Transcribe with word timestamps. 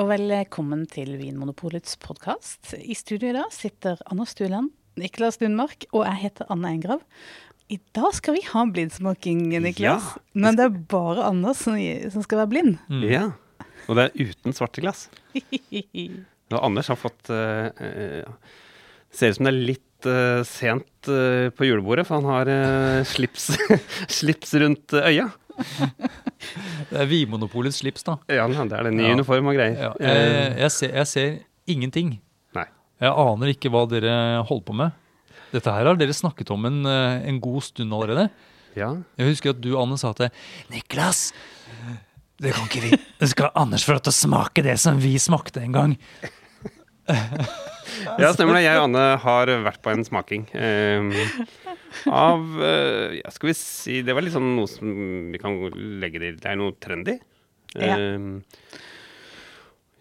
og 0.00 0.06
velkommen 0.08 0.86
til 0.88 1.10
Vinmonopolets 1.20 1.98
podkast. 2.00 2.70
I 2.72 2.94
studio 2.96 3.34
i 3.34 3.34
dag 3.36 3.50
sitter 3.52 3.98
Anders 4.08 4.30
Stueland, 4.32 4.70
Niklas 4.96 5.36
Lundmark 5.42 5.84
og 5.90 6.06
jeg 6.06 6.20
heter 6.22 6.48
Anne 6.48 6.70
Engrav. 6.72 7.02
I 7.68 7.76
dag 7.92 8.08
skal 8.16 8.38
vi 8.38 8.40
ha 8.46 8.62
blindsmaking, 8.64 9.42
Niklas. 9.60 10.06
Ja. 10.14 10.22
Men 10.32 10.56
det 10.56 10.64
er 10.64 10.78
bare 10.94 11.26
Anders 11.28 11.60
som, 11.66 11.76
som 12.14 12.24
skal 12.24 12.40
være 12.40 12.52
blind. 12.54 12.78
Ja. 13.04 13.26
Og 13.90 13.98
det 13.98 14.06
er 14.06 14.30
uten 14.30 14.56
svarte 14.56 14.80
glass. 14.80 15.10
Og 16.54 16.58
Anders 16.62 16.88
har 16.88 16.98
fått 16.98 17.28
uh, 17.30 17.68
uh, 17.68 18.56
Ser 19.12 19.34
ut 19.34 19.36
som 19.36 19.50
det 19.50 19.52
er 19.52 19.62
litt 19.74 20.08
uh, 20.08 20.40
sent 20.48 21.10
på 21.10 21.68
julebordet, 21.68 22.06
for 22.08 22.22
han 22.22 22.48
har 22.48 23.04
slips, 23.10 23.50
slips 24.20 24.56
rundt 24.64 24.96
øya. 24.96 25.28
Det 26.90 26.98
er 27.00 27.06
Vinmonopolets 27.06 27.78
slips, 27.80 28.02
da. 28.06 28.16
Ja, 28.28 28.48
det 28.50 28.72
er 28.74 28.82
det 28.88 28.92
ny 28.96 29.04
Ja. 29.06 29.12
uniform 29.14 29.46
og 29.46 29.54
greier. 29.54 29.76
Ja, 29.78 29.92
Eh, 30.00 30.08
jeg, 30.10 30.58
jeg, 30.58 30.70
ser, 30.70 30.92
jeg 30.94 31.06
ser 31.06 31.38
ingenting. 31.70 32.20
Nei. 32.54 32.64
Jeg 33.00 33.12
aner 33.14 33.46
ikke 33.54 33.70
hva 33.70 33.84
dere 33.88 34.42
holder 34.48 34.64
på 34.66 34.74
med. 34.74 34.92
Dette 35.52 35.70
her 35.74 35.86
har 35.86 35.96
dere 35.98 36.14
snakket 36.14 36.50
om 36.50 36.64
en, 36.66 36.84
eh, 36.86 37.28
en 37.28 37.40
god 37.40 37.62
stund 37.62 37.92
allerede. 37.92 38.28
ja. 38.76 38.96
Jeg 39.18 39.26
husker 39.30 39.50
at 39.50 39.60
du, 39.60 39.76
Anne, 39.78 39.96
sa 39.98 40.12
til 40.12 40.30
Niklas, 40.70 41.32
det 42.40 42.54
kan 42.54 42.66
ikke 42.66 42.82
vi. 42.82 42.98
Det 43.20 43.28
skal 43.28 43.50
Anders 43.54 43.84
få 43.84 43.92
lov 43.92 44.02
til 44.02 44.10
å 44.12 44.20
smake 44.20 44.62
det 44.62 44.78
som 44.80 44.98
vi 44.98 45.14
smakte 45.18 45.60
en 45.62 45.72
gang. 45.72 45.96
ja, 48.20 48.30
stemmer 48.36 48.58
det. 48.58 48.64
Jeg 48.66 48.78
og 48.80 48.88
Anne 48.88 49.06
har 49.24 49.52
vært 49.66 49.82
på 49.84 49.92
en 49.92 50.06
smaking. 50.06 50.46
eh, 50.54 51.00
av 52.06 52.62
eh, 52.62 53.18
ja, 53.20 53.32
Skal 53.34 53.50
vi 53.50 53.56
si 53.58 54.00
Det 54.06 54.14
var 54.16 54.24
litt 54.24 54.34
sånn 54.36 54.54
noe 54.56 54.70
som 54.70 54.88
vi 55.32 55.40
kan 55.42 55.58
legge 56.02 56.22
til. 56.22 56.38
Det 56.40 56.52
er 56.52 56.60
noe 56.60 56.76
trendy. 56.82 57.18
Ja. 57.74 57.98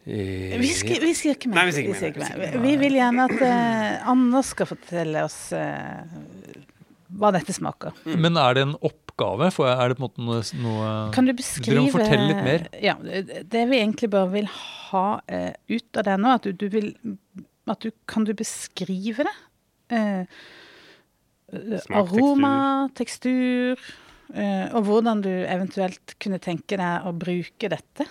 Eh, 0.09 0.57
Vi 0.59 0.71
skal, 0.73 0.97
vi 1.03 1.13
skal 1.13 1.35
ikke 1.35 1.51
med. 1.51 1.59
Nei, 1.59 1.65
vi 1.69 1.75
skal 1.75 1.83
ikke 1.83 1.99
med, 1.99 2.09
ikke 2.09 2.39
vi 2.39 2.47
med. 2.47 2.63
Vi 2.63 2.73
vil 2.81 2.97
gjerne 2.97 3.27
at 3.27 3.43
uh, 3.43 4.09
Anna 4.13 4.41
skal 4.45 4.69
fortelle 4.71 5.21
oss 5.27 5.37
uh, 5.53 6.01
hva 7.19 7.29
dette 7.35 7.53
smaker. 7.53 7.93
Men 8.07 8.39
er 8.39 8.57
det 8.57 8.63
en 8.65 8.75
oppgave? 8.79 9.51
For 9.53 9.69
er 9.69 9.91
det 9.91 9.99
på 9.99 10.07
en 10.07 10.07
måte 10.07 10.25
noe, 10.25 10.41
noe 10.63 10.89
Kan 11.13 11.29
du 11.29 11.35
beskrive 11.37 11.83
må 11.85 11.93
fortelle 11.93 12.25
litt 12.31 12.41
mer. 12.47 12.65
Ja, 12.81 12.95
det 12.97 13.67
vi 13.69 13.81
egentlig 13.83 14.09
bare 14.15 14.31
vil 14.33 14.49
ha 14.49 15.05
uh, 15.19 15.53
ut 15.69 16.01
av 16.01 16.09
det 16.09 16.17
nå, 16.23 16.35
at 16.39 16.47
du, 16.47 16.57
du 16.57 16.67
vil 16.73 16.93
at 17.69 17.85
du, 17.85 17.91
Kan 18.09 18.25
du 18.27 18.33
beskrive 18.37 19.25
det? 19.27 19.35
Eh, 19.89 20.21
eh, 21.53 21.79
Smak, 21.81 21.95
aroma, 21.97 22.55
tekstur, 22.97 23.79
eh, 24.33 24.67
og 24.73 24.83
hvordan 24.85 25.23
du 25.25 25.31
eventuelt 25.31 26.15
kunne 26.21 26.41
tenke 26.41 26.77
deg 26.79 27.07
å 27.09 27.13
bruke 27.17 27.71
dette. 27.71 28.05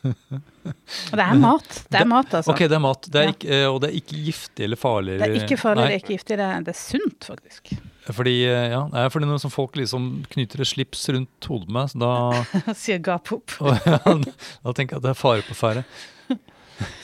og 0.00 1.14
det 1.14 1.24
er 1.26 1.38
mat. 1.46 1.78
Det 1.90 2.00
er 2.00 2.08
mat, 2.10 2.34
altså. 2.40 2.54
Ok, 2.54 2.64
det 2.66 2.76
er 2.78 2.82
mat. 2.82 3.06
Det 3.06 3.22
er 3.22 3.32
ikke, 3.34 3.52
eh, 3.54 3.68
og 3.70 3.80
det 3.84 3.92
er 3.92 4.00
ikke 4.00 4.22
giftig 4.26 4.66
eller 4.66 4.80
farlig? 4.80 5.18
Det 5.20 5.28
er 5.28 5.38
ikke 5.44 5.60
farlig, 5.60 5.86
det 5.86 5.96
er 5.96 6.02
ikke 6.02 6.16
giftig, 6.16 6.40
det 6.40 6.46
er, 6.48 6.66
det 6.66 6.74
er 6.74 6.80
sunt, 6.80 7.30
faktisk. 7.30 7.74
Fordi, 8.10 8.36
ja, 8.42 8.80
det 8.90 9.02
er 9.04 9.10
fordi 9.12 9.28
når 9.28 9.50
folk 9.52 9.76
liksom 9.78 10.06
knyter 10.32 10.64
et 10.64 10.70
slips 10.72 11.04
rundt 11.14 11.46
hodet 11.46 11.70
med, 11.70 11.92
så 11.92 12.00
da, 12.02 12.72
Sier 12.80 13.02
gap 13.04 13.30
opp. 13.36 13.54
ja, 13.60 14.00
da 14.02 14.74
tenker 14.74 14.96
jeg 14.96 15.02
at 15.02 15.06
det 15.06 15.12
er 15.12 15.20
fare 15.20 15.44
på 15.46 15.54
ferde. 15.54 15.84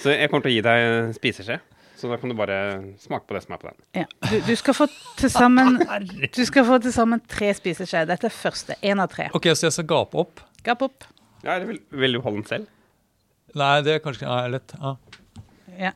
Så 0.02 0.12
jeg 0.14 0.30
kommer 0.30 0.46
til 0.46 0.52
å 0.52 0.56
gi 0.56 0.66
deg 0.66 1.16
spiseskje. 1.16 1.58
Så 1.96 2.10
da 2.10 2.18
kan 2.20 2.28
du 2.28 2.36
bare 2.36 2.56
smake 3.00 3.24
på 3.24 3.36
det 3.36 3.42
som 3.46 3.54
er 3.56 3.60
på 3.62 3.70
den. 3.70 3.78
Ja. 4.02 4.06
Du, 4.28 4.36
du 4.44 4.52
skal 4.60 4.76
få 4.76 4.86
til 5.16 5.30
sammen 5.32 5.78
Du 6.36 6.42
skal 6.44 6.66
få 6.68 6.76
til 6.84 6.92
sammen 6.92 7.22
tre 7.24 7.48
spiseskjeer. 7.56 8.08
Dette 8.08 8.28
er 8.28 8.34
første. 8.34 8.76
Én 8.84 9.00
av 9.00 9.08
tre. 9.12 9.30
Ok, 9.36 9.48
så 9.56 9.70
jeg 9.70 9.76
skal 9.78 9.88
gape 9.94 10.20
opp? 10.20 10.42
Gap 10.66 10.84
opp. 10.84 11.06
Ja, 11.40 11.54
eller 11.54 11.70
vil, 11.70 11.80
vil 11.96 12.18
du 12.18 12.20
holde 12.24 12.42
den 12.42 12.48
selv? 12.50 12.72
Nei, 13.56 13.78
det 13.86 13.96
er 13.96 14.02
kanskje 14.04 14.28
ja, 14.28 14.42
lett. 14.52 14.76
Ja. 14.76 14.96
Ja. 15.86 15.92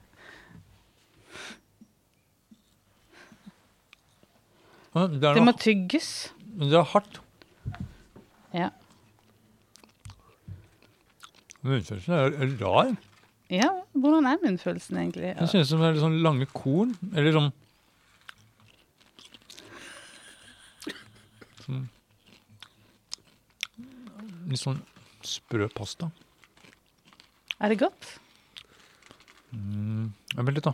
Det 4.94 5.22
er 5.22 5.37
Det 5.37 5.44
må 5.44 5.53
tygges. 5.60 6.09
Men 6.56 6.72
det 6.72 6.81
er 6.81 6.88
hardt. 6.94 7.21
Ja. 8.56 8.71
Munnfølelsen 11.60 12.16
er 12.16 12.33
er 12.41 12.56
rar. 12.65 12.97
Ja, 13.50 13.69
hvordan 13.99 14.27
er 14.31 14.38
munnfølelsen 14.44 14.97
egentlig? 15.03 15.33
Det 15.38 15.49
synes 15.50 15.69
som 15.72 15.81
det 15.83 15.88
er 15.88 15.97
litt 15.97 16.05
sånn 16.05 16.21
lange 16.22 16.47
korn. 16.55 16.93
Eller 17.15 17.34
sånn 17.34 17.50
Sånn 21.65 21.89
Litt 24.50 24.59
sånn 24.62 24.81
sprø 25.27 25.69
pasta. 25.75 26.09
Er 27.60 27.71
det 27.75 27.81
godt? 27.83 28.06
Ja, 29.53 30.43
Vent 30.47 30.56
litt, 30.56 30.65
da. 30.66 30.72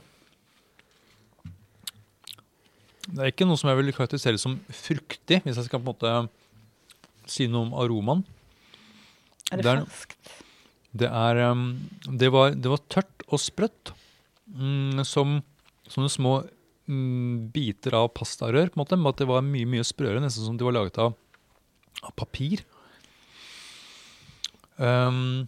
Det 3.06 3.22
er 3.22 3.30
ikke 3.32 3.46
noe 3.48 3.58
som 3.60 3.70
jeg 3.70 3.78
vil 3.80 3.92
karakterisere 3.96 4.38
som 4.40 4.56
fruktig, 4.68 5.40
hvis 5.44 5.58
jeg 5.60 5.68
skal 5.68 5.80
på 5.80 5.86
en 5.86 5.92
måte 5.92 6.14
si 7.30 7.46
noe 7.50 7.66
om 7.68 7.76
aromaen. 7.78 8.24
Er 9.52 9.56
det, 9.60 9.64
Det 9.64 9.72
er- 9.72 9.84
ferskt? 9.86 10.45
Det 10.96 11.08
er 11.10 11.42
um, 11.50 11.68
det, 12.06 12.30
var, 12.34 12.54
det 12.54 12.72
var 12.72 12.82
tørt 12.92 13.26
og 13.28 13.42
sprøtt. 13.42 13.92
Mm, 14.46 15.02
som 15.06 15.40
sånne 15.90 16.10
små 16.10 16.34
mm, 16.90 17.50
biter 17.54 17.96
av 17.98 18.12
pastarør, 18.16 18.70
på 18.70 18.78
en 18.78 18.82
måte. 18.82 18.98
At 19.10 19.22
det 19.22 19.28
var 19.30 19.44
mye 19.46 19.68
mye 19.68 19.86
sprøere, 19.86 20.22
nesten 20.22 20.46
som 20.46 20.58
de 20.58 20.66
var 20.66 20.76
laget 20.76 21.00
av, 21.02 21.16
av 22.02 22.14
papir. 22.18 22.64
Um, 24.76 25.46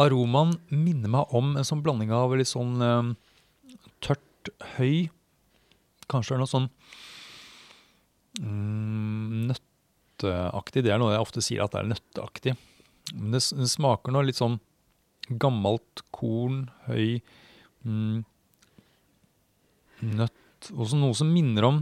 aromaen 0.00 0.54
minner 0.70 1.10
meg 1.10 1.34
om 1.34 1.56
en 1.58 1.66
sånn 1.66 1.82
blanding 1.84 2.12
av 2.14 2.32
litt 2.38 2.50
sånn 2.50 2.76
um, 2.78 3.08
tørt 3.98 4.52
høy 4.76 5.10
Kanskje 6.10 6.34
det 6.34 6.36
er 6.36 6.40
noe 6.42 6.50
sånn 6.50 6.66
mm, 8.42 9.48
nøtteaktig. 9.48 10.82
Det 10.84 10.92
er 10.92 10.98
noe 11.00 11.14
jeg 11.14 11.24
ofte 11.24 11.44
sier 11.44 11.62
at 11.64 11.72
det 11.72 11.80
er 11.80 11.88
nøtteaktig. 11.88 12.54
Men 13.14 13.36
det, 13.36 13.40
det 13.56 13.68
smaker 13.70 14.12
noe 14.12 14.26
litt 14.26 14.36
sånn 14.36 14.58
gammelt 15.28 16.02
korn, 16.14 16.66
høy 16.88 17.20
mm, 17.86 18.22
nøtt 20.18 20.70
Også 20.72 20.94
noe 20.94 21.14
som 21.18 21.30
minner 21.34 21.66
om 21.66 21.80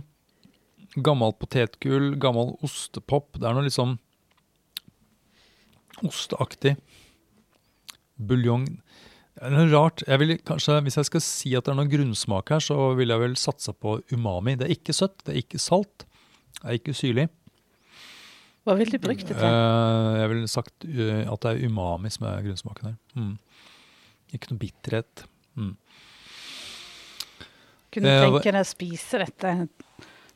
gammelt 0.97 1.37
potetgull, 1.39 2.15
gammel 2.19 2.55
ostepop. 2.67 3.37
Det 3.39 3.47
er 3.47 3.57
noe 3.57 3.73
sånn 3.73 3.99
osteaktig. 6.07 6.77
Buljong. 8.17 8.65
Det 9.37 9.47
er 9.47 9.55
noe 9.55 9.69
rart. 9.71 10.05
Jeg 10.09 10.23
vil 10.23 10.35
kanskje, 10.49 10.79
hvis 10.87 10.99
jeg 10.99 11.09
skal 11.11 11.25
si 11.25 11.53
at 11.57 11.69
det 11.69 11.75
er 11.75 11.79
noe 11.79 11.93
grunnsmak 11.93 12.51
her, 12.55 12.65
så 12.65 12.95
vil 12.99 13.13
jeg 13.13 13.23
vel 13.23 13.37
satse 13.41 13.75
på 13.77 13.99
umami. 14.15 14.57
Det 14.59 14.67
er 14.67 14.75
ikke 14.75 14.97
søtt, 14.97 15.21
det 15.27 15.35
er 15.35 15.43
ikke 15.45 15.63
salt, 15.63 16.07
det 16.61 16.67
er 16.67 16.81
ikke 16.81 16.97
syrlig. 16.97 17.29
Hva 18.71 18.77
vil 18.79 18.93
du 18.93 19.01
bruke 19.03 19.25
det 19.27 19.35
til? 19.35 19.43
Eh, 19.43 20.17
jeg 20.21 20.31
ville 20.31 20.49
sagt 20.51 20.85
eh, 20.87 21.25
at 21.27 21.43
det 21.43 21.51
er 21.51 21.63
umami 21.67 22.11
som 22.15 22.29
er 22.31 22.45
grunnsmaken 22.45 22.93
her. 22.93 22.99
Mm. 23.19 23.33
Ikke 24.37 24.53
noe 24.53 24.61
bitterhet. 24.61 25.25
Mm. 25.59 25.73
Kunne 27.91 28.05
du 28.07 28.13
eh, 28.13 28.27
tenke 28.29 28.53
deg 28.55 28.61
å 28.61 28.69
spise 28.69 29.23
dette? 29.25 29.55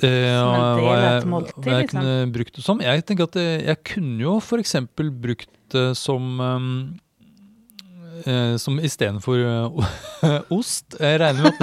Som 0.03 0.09
en 0.11 0.81
del 0.81 0.89
av 0.89 1.05
et 1.12 1.28
måltid, 1.31 1.61
hva 1.62 1.77
jeg 1.77 1.87
liksom? 1.87 2.00
kunne 2.00 2.33
brukt 2.34 2.59
det 2.59 2.65
som? 2.67 2.83
Jeg 2.83 3.05
tenker 3.06 3.31
at 3.31 3.39
jeg 3.39 3.81
kunne 3.93 4.19
jo 4.25 4.34
f.eks. 4.43 4.75
brukt 4.99 5.55
det 5.71 5.84
som 6.01 6.43
um, 6.43 6.66
eh, 8.27 8.56
Som 8.59 8.83
istedenfor 8.83 9.47
ost. 10.59 10.99
Jeg 10.99 11.22
regner 11.22 11.47
med 11.47 11.55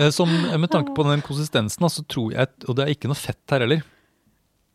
at 0.00 0.10
som, 0.16 0.32
Med 0.32 0.72
tanke 0.72 0.96
på 0.96 1.04
den 1.12 1.20
konsistensen, 1.28 1.92
så 1.92 2.08
tror 2.08 2.32
jeg 2.32 2.48
Og 2.64 2.80
det 2.80 2.86
er 2.86 2.96
ikke 2.96 3.12
noe 3.12 3.20
fett 3.20 3.44
her 3.52 3.68
heller. 3.68 3.84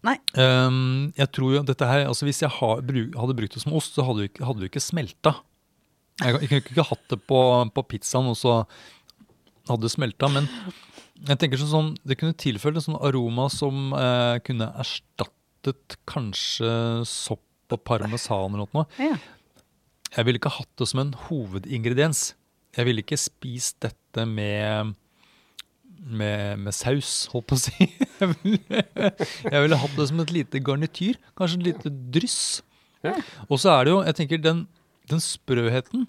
Nei. 0.03 0.17
Um, 0.35 1.13
jeg 1.15 1.29
tror 1.35 1.53
jo 1.55 1.63
dette 1.63 1.87
her, 1.87 2.05
altså 2.09 2.27
Hvis 2.27 2.41
jeg 2.43 2.51
hadde 2.51 3.35
brukt 3.37 3.55
det 3.55 3.63
som 3.63 3.75
ost, 3.77 3.95
så 3.95 4.05
hadde 4.07 4.23
det 4.23 4.31
ikke, 4.33 4.47
hadde 4.49 4.63
det 4.63 4.71
ikke 4.71 4.83
smelta. 4.83 5.37
Jeg, 6.21 6.35
jeg 6.43 6.49
kunne 6.49 6.63
ikke 6.75 6.89
hatt 6.91 7.05
det 7.13 7.19
på, 7.29 7.39
på 7.73 7.85
pizzaen, 7.93 8.27
og 8.29 8.37
så 8.37 8.57
hadde 9.69 9.85
det 9.85 9.93
smelta. 9.93 10.29
Men 10.31 10.49
jeg 11.23 11.39
tenker 11.39 11.61
sånn, 11.61 11.71
sånn 11.71 11.93
det 12.03 12.19
kunne 12.19 12.37
tilført 12.37 12.79
en 12.79 12.87
sånn 12.89 12.99
aroma 12.99 13.47
som 13.53 13.95
eh, 13.95 14.37
kunne 14.45 14.69
erstattet 14.83 15.97
kanskje 16.09 16.73
sopp 17.07 17.73
og 17.73 17.81
parmesan 17.87 18.53
eller 18.53 18.67
noe. 18.75 18.85
Ja. 19.01 19.15
Jeg 20.13 20.27
ville 20.27 20.37
ikke 20.37 20.51
hatt 20.53 20.69
det 20.77 20.85
som 20.91 20.99
en 21.01 21.15
hovedingrediens. 21.29 22.33
Jeg 22.75 22.89
ville 22.89 23.01
ikke 23.01 23.17
spist 23.17 23.79
dette 23.85 24.27
med 24.29 24.93
med, 26.03 26.59
med 26.59 26.75
saus, 26.75 27.27
holdt 27.31 27.47
på 27.47 27.57
å 27.57 27.61
si. 27.61 27.87
Jeg 28.23 28.33
ville, 28.33 28.83
jeg 29.53 29.65
ville 29.67 29.81
hatt 29.83 29.95
det 29.99 30.09
som 30.09 30.23
et 30.23 30.33
lite 30.39 30.63
garnityr. 30.63 31.21
Kanskje 31.39 31.61
et 31.61 31.69
lite 31.71 31.93
dryss. 32.15 32.41
Ja. 33.03 33.17
Og 33.49 33.59
så 33.59 33.75
er 33.75 33.85
det 33.85 33.95
jo, 33.95 34.01
jeg 34.07 34.19
tenker, 34.21 34.43
den, 34.43 34.65
den 35.11 35.23
sprøheten 35.23 36.07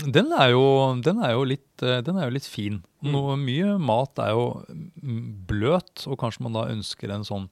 den 0.00 0.32
er, 0.32 0.54
jo, 0.54 0.64
den, 1.04 1.20
er 1.20 1.34
jo 1.36 1.42
litt, 1.44 1.82
eh, 1.84 2.00
den 2.04 2.16
er 2.16 2.28
jo 2.28 2.34
litt 2.34 2.48
fin. 2.48 2.80
Noe, 3.04 3.36
mye 3.36 3.74
mat 3.82 4.18
er 4.24 4.32
jo 4.32 4.46
mm, 4.72 5.18
bløt, 5.50 6.06
og 6.08 6.16
kanskje 6.22 6.46
man 6.46 6.56
da 6.56 6.64
ønsker 6.72 7.12
en 7.12 7.26
sånn 7.28 7.44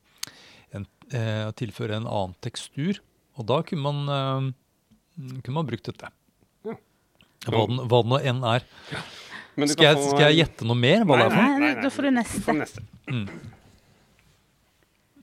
en, 0.73 0.87
eh, 1.13 1.51
tilføre 1.61 1.99
en 1.99 2.09
annen 2.09 2.33
tekstur. 2.41 3.03
Og 3.37 3.47
da 3.51 3.61
kunne 3.67 3.85
man 3.85 4.15
eh, 4.15 4.49
mm, 5.21 5.35
kunne 5.45 5.59
man 5.59 5.69
brukt 5.69 5.91
dette. 5.91 6.11
Hva, 6.65 7.61
den, 7.69 7.85
hva 7.89 8.01
nå 8.09 8.21
enn 8.25 8.41
er. 8.45 8.65
Men 9.57 9.67
du 9.69 9.73
Skal 9.75 9.85
jeg, 9.91 9.97
få- 9.99 10.11
skal 10.15 10.25
jeg 10.31 10.37
gjette 10.45 10.65
noe 10.69 10.77
mer? 10.79 11.03
Hva 11.05 11.17
det 11.19 11.25
er 11.27 11.31
for 11.35 11.43
Nei, 11.43 11.59
Nei, 11.59 11.75
da 11.83 11.89
får 11.91 12.03
du 12.03 12.11
neste. 12.17 12.41
får 12.47 12.55
neste. 12.61 12.81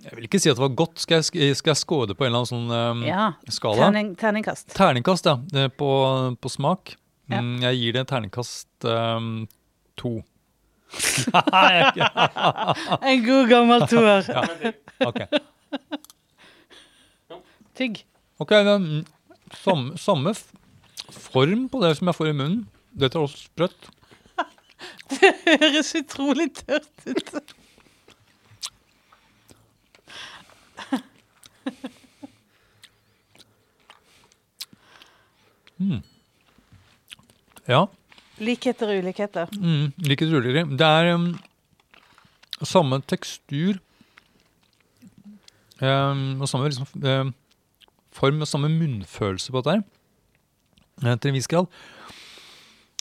Jeg 0.08 0.16
vil 0.16 0.24
ikke 0.30 0.40
si 0.40 0.50
at 0.52 0.56
det 0.56 0.62
var 0.64 0.76
godt. 0.78 1.00
Skal 1.04 1.16
jeg, 1.24 1.56
skal 1.58 1.72
jeg 1.74 1.78
score 1.82 2.06
det 2.08 2.16
på 2.20 2.24
en 2.24 2.28
eller 2.32 2.40
annen 2.44 2.52
sånn 2.52 2.70
um, 2.72 3.02
Ja. 3.08 3.26
skala? 3.52 3.82
Terning, 3.88 4.10
terningkast. 4.20 4.68
Terningkast, 4.78 5.26
ja. 5.28 5.36
På, 5.76 5.90
på 6.40 6.50
smak. 6.54 6.94
Ja. 7.28 7.42
Mm, 7.44 7.58
jeg 7.66 7.74
gir 7.82 7.92
det 7.98 8.06
terningkast 8.08 8.70
um, 8.88 9.48
to. 10.00 10.14
En 13.02 13.26
god 13.26 13.50
gammel 13.52 13.82
toer. 13.92 14.24
ja. 14.32 14.44
okay. 15.04 15.28
Tygg. 17.78 18.04
Ok, 18.40 18.52
mm, 18.54 19.06
samme, 19.64 19.98
samme 20.00 20.34
form 21.12 21.68
på 21.72 21.82
det 21.84 21.94
som 22.00 22.10
jeg 22.10 22.18
får 22.18 22.32
i 22.32 22.36
munnen. 22.38 22.64
Dette 22.98 23.18
er 23.20 23.26
også 23.28 23.44
sprøtt. 23.50 23.90
Det 25.12 25.32
høres 25.46 25.96
utrolig 25.96 26.52
tørt 26.54 27.08
ut. 27.08 27.56
Ja. 37.68 37.86
Likheter 38.38 38.92
og 38.92 39.02
ulikheter. 39.02 39.50
Mm, 39.58 39.92
likheter 40.06 40.38
og 40.38 40.46
ulikheter. 40.46 40.78
Det 40.78 40.88
er 40.88 41.16
um, 41.16 41.28
samme 42.64 43.02
tekstur 43.10 43.80
um, 45.82 46.42
og 46.42 46.50
samme 46.50 46.70
liksom, 46.70 46.88
um, 47.04 47.34
form 48.14 48.42
og 48.42 48.50
samme 48.50 48.70
munnfølelse 48.70 49.52
på 49.52 49.62
dette 49.62 49.76
her. 49.78 49.84
eh, 51.04 51.18
til 51.18 51.30
en 51.30 51.38
viss 51.38 51.48
grad. 51.48 51.68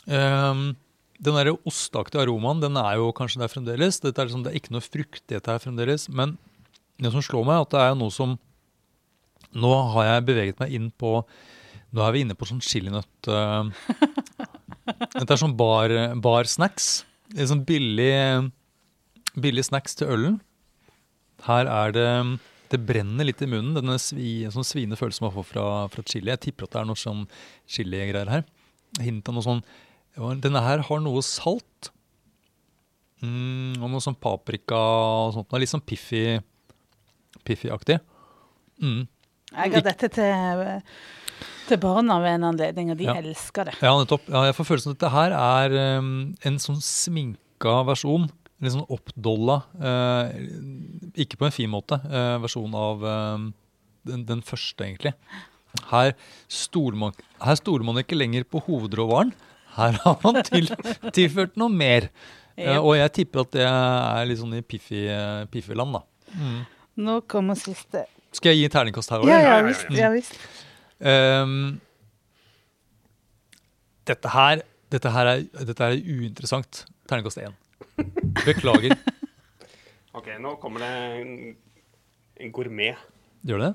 Um, 0.07 0.77
den 1.23 1.39
der 1.39 1.53
osteaktige 1.55 2.23
aromaen 2.25 2.61
den 2.61 2.77
er 2.81 2.99
jo 3.01 3.13
kanskje 3.17 3.41
der 3.41 3.53
fremdeles. 3.53 4.01
Er, 4.05 4.13
liksom, 4.13 4.45
det 4.45 4.53
er 4.53 4.59
ikke 4.61 4.75
noe 4.75 4.85
fruktighet 4.85 5.49
her 5.49 5.63
fremdeles. 5.63 6.09
Men 6.13 6.37
det 7.01 7.13
som 7.13 7.25
slår 7.25 7.47
meg, 7.47 7.57
er 7.57 7.67
at 7.67 7.75
det 7.75 7.85
er 7.85 7.99
noe 7.99 8.15
som 8.15 8.37
Nå 9.57 9.71
har 9.95 10.05
jeg 10.05 10.25
beveget 10.27 10.59
meg 10.61 10.73
inn 10.75 10.89
på 11.01 11.21
Nå 11.95 12.03
er 12.03 12.13
vi 12.13 12.25
inne 12.25 12.35
på 12.37 12.49
sånn 12.49 12.61
chilinøtt... 12.61 13.29
Uh, 13.31 13.71
dette 15.15 15.33
er 15.33 15.41
sånn 15.41 15.55
bar, 15.57 15.93
bar 16.21 16.49
snacks. 16.51 17.07
Er 17.33 17.49
sånn 17.49 17.63
billig, 17.67 18.51
billig 19.39 19.65
snacks 19.65 19.97
til 19.97 20.11
ølen. 20.13 20.37
Her 21.47 21.71
er 21.71 21.95
det 21.95 22.11
Det 22.73 22.83
brenner 22.83 23.29
litt 23.29 23.41
i 23.43 23.49
munnen, 23.49 23.77
denne 23.79 23.97
svi, 24.03 24.45
sånn 24.51 24.67
sviende 24.67 24.99
følelsen 24.99 25.29
man 25.29 25.35
får 25.37 25.49
fra, 25.53 25.67
fra 25.95 26.05
chili. 26.05 26.33
Jeg 26.33 26.43
tipper 26.49 26.67
at 26.67 26.75
det 26.75 26.81
er 26.83 26.89
noe 26.91 27.01
sånn 27.01 27.25
chiligreier 27.71 28.33
her. 28.35 28.45
Hint 29.01 29.31
av 29.31 29.37
noe 29.37 29.47
sånn 29.47 29.63
Denne 30.17 30.63
her 30.65 30.81
har 30.89 31.01
noe 31.05 31.21
salt. 31.25 31.91
Mm, 33.25 33.77
og 33.81 33.91
noe 33.93 34.03
sånn 34.05 34.17
paprika 34.21 34.77
og 34.77 35.35
sånt. 35.37 35.57
Litt 35.61 35.73
sånn 35.73 35.85
piffy, 35.85 36.39
piffy-aktig. 37.47 37.99
Mm. 38.83 39.05
Jeg 39.57 39.73
ga 39.73 39.81
dette 39.87 40.09
til, 40.13 40.65
til 41.69 41.81
barna 41.81 42.19
ved 42.21 42.39
en 42.39 42.49
anledning, 42.51 42.91
og 42.93 42.99
de 43.01 43.07
Ja. 43.09 43.15
elsker 43.21 43.69
det. 43.71 43.77
Ja, 43.81 43.95
nettopp. 43.97 44.27
Ja, 44.29 44.45
jeg 44.49 44.57
får 44.59 44.69
følelsen 44.69 44.93
av 44.93 44.97
at 44.97 45.01
dette 45.01 45.13
her 45.17 45.37
er 45.37 45.99
um, 45.99 46.11
en 46.45 46.59
sånn 46.61 46.81
sminka 46.85 47.79
versjon. 47.89 48.29
Litt 48.61 48.73
sånn 48.73 48.89
oppdolla, 48.89 49.59
uh, 49.85 50.33
ikke 51.13 51.37
på 51.41 51.45
en 51.49 51.53
fin 51.53 51.69
måte, 51.73 51.99
uh, 52.09 52.39
versjon 52.41 52.73
av 52.73 53.03
eh, 53.05 53.43
den, 54.09 54.23
den 54.25 54.41
første, 54.41 54.81
egentlig. 54.81 55.13
Her 55.91 56.15
stoler, 56.49 56.97
man, 56.97 57.13
her 57.43 57.59
stoler 57.61 57.85
man 57.85 58.01
ikke 58.01 58.17
lenger 58.17 58.47
på 58.49 58.63
hovedråvaren. 58.65 59.35
Her 59.77 59.99
har 60.05 60.19
man 60.25 60.43
til, 60.47 60.69
tilført 61.13 61.57
noe 61.61 61.73
mer. 61.73 62.09
Eh, 62.57 62.65
Ja. 62.71 62.79
og 62.81 62.95
jeg 62.97 63.13
tipper 63.13 63.43
at 63.45 63.51
det 63.53 63.67
er 63.69 64.25
litt 64.29 64.39
sånn 64.41 64.55
i 64.57 64.63
piffy, 64.65 65.03
eh, 65.13 65.45
da. 65.77 66.03
Nå 66.97 67.21
kommer 67.29 67.55
siste. 67.61 68.07
Skal 68.33 68.55
jeg 68.55 68.63
gi 68.65 68.73
terningkast 68.73 69.11
her 69.13 69.21
òg? 69.21 69.29
Ja, 69.29 69.41
ja 69.45 69.59
visst. 69.67 69.91
Ja, 69.93 70.09
visst. 70.11 70.39
Ehm, 71.01 71.79
dette 74.09 74.33
her 74.33 74.63
dette 74.91 75.11
her 75.11 75.27
er, 75.27 75.45
dette 75.67 75.83
her 75.83 75.93
er 75.97 76.01
uinteressant. 76.01 76.85
Terningkast 77.11 77.41
én. 77.43 77.55
Beklager. 78.45 78.97
Ok, 80.17 80.31
nå 80.41 80.55
kommer 80.57 80.81
det 80.81 80.87
en, 81.21 81.33
en 82.41 82.53
gourmet. 82.57 82.97
Gjør 83.45 83.59
det? 83.61 83.67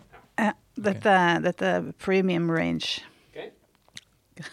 Ja, 0.42 0.48
dette, 0.74 1.14
dette 1.44 1.68
er 1.70 1.92
premium 2.02 2.48
range. 2.50 3.04
Ok. 3.30 4.48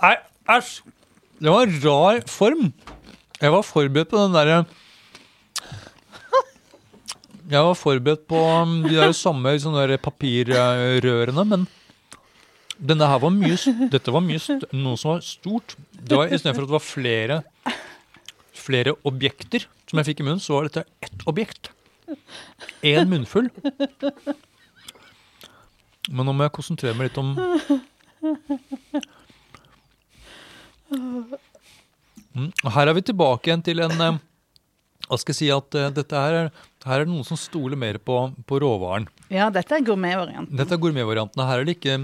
Nei, 0.00 0.14
æsj! 0.56 0.80
Det 1.40 1.52
var 1.54 1.70
rar 1.84 2.20
form. 2.28 2.72
Jeg 3.40 3.52
var 3.54 3.64
forberedt 3.64 4.10
på 4.10 4.20
den 4.20 4.34
derre 4.36 4.64
Jeg 7.50 7.62
var 7.66 7.74
forberedt 7.74 8.26
på 8.28 8.40
um, 8.62 8.82
de 8.84 8.98
der 8.98 9.14
samme 9.16 9.54
sånne 9.58 9.86
der 9.88 10.02
papirrørene, 10.02 11.44
men 11.48 11.68
denne 12.76 13.08
her 13.08 13.20
var 13.20 13.32
mye 13.34 13.56
Dette 13.92 14.12
var 14.12 14.22
mye 14.24 14.58
noe 14.76 15.00
som 15.00 15.14
var 15.14 15.24
stort. 15.24 15.76
Det 15.92 16.16
var 16.16 16.30
Istedenfor 16.30 16.66
at 16.66 16.70
det 16.70 16.76
var 16.76 16.86
flere 16.86 17.42
flere 18.60 18.94
objekter 19.08 19.66
som 19.88 19.98
jeg 19.98 20.12
fikk 20.12 20.20
i 20.22 20.26
munnen, 20.28 20.42
så 20.42 20.58
var 20.58 20.68
dette 20.68 20.84
ett 21.02 21.24
objekt. 21.30 21.72
Én 22.86 23.08
munnfull. 23.10 23.48
Men 26.10 26.26
nå 26.26 26.34
må 26.34 26.46
jeg 26.46 26.54
konsentrere 26.56 26.96
meg 26.98 27.10
litt 27.10 27.20
om 27.20 27.34
Mm, 30.90 32.50
Her 32.74 32.86
er 32.90 32.94
vi 32.96 33.02
tilbake 33.10 33.48
igjen 33.50 33.62
til 33.66 33.80
en 33.82 33.94
eh, 34.04 34.18
Hva 35.08 35.18
skal 35.18 35.34
jeg 35.34 35.38
si 35.40 35.48
at 35.54 35.76
eh, 35.78 35.88
dette 35.94 36.14
her 36.24 36.36
er, 36.44 36.50
her 36.86 37.00
er 37.00 37.06
det 37.06 37.12
noen 37.12 37.26
som 37.26 37.38
stoler 37.40 37.78
mer 37.78 37.98
på, 37.98 38.16
på 38.46 38.60
råvaren. 38.62 39.08
Ja, 39.32 39.48
dette 39.54 39.74
er 39.78 39.82
gourmetvarianten. 39.86 40.54
Dette 40.58 40.76
er 40.76 40.82
gourmetvarianten. 40.82 41.42
Her 41.46 41.62
er 41.62 41.66
det 41.68 41.76
ikke 41.78 41.96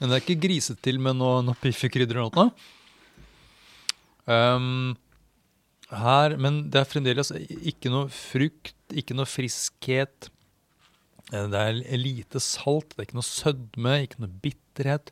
Den 0.00 0.12
er 0.14 0.20
ikke 0.22 0.38
griset 0.40 0.80
til 0.84 1.00
med 1.02 1.16
noe, 1.20 1.40
noe 1.44 1.56
piffekrydder 1.60 2.20
eller 2.20 2.36
noe. 2.36 2.50
Um, 4.30 4.92
her, 5.90 6.36
men 6.38 6.60
det 6.70 6.78
er 6.84 6.86
fremdeles 6.88 7.32
ikke 7.34 7.90
noe 7.92 8.06
frukt, 8.14 8.76
ikke 8.94 9.16
noe 9.18 9.26
friskhet. 9.28 10.28
Eh, 11.32 11.46
Det 11.50 11.60
er 11.64 11.98
lite 11.98 12.40
salt, 12.40 12.94
det 12.94 13.02
er 13.02 13.08
ikke 13.08 13.18
noe 13.20 13.26
sødme, 13.28 13.96
ikke 14.06 14.22
noe 14.22 14.32
bitterhet. 14.44 15.10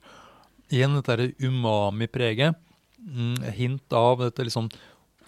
Igjen 0.70 0.97
dette 1.00 1.32
umami-preget. 1.40 2.56
Mm, 2.98 3.36
hint 3.54 3.94
av 3.94 4.18
dette 4.24 4.44
litt 4.44 4.54
sånn 4.54 4.70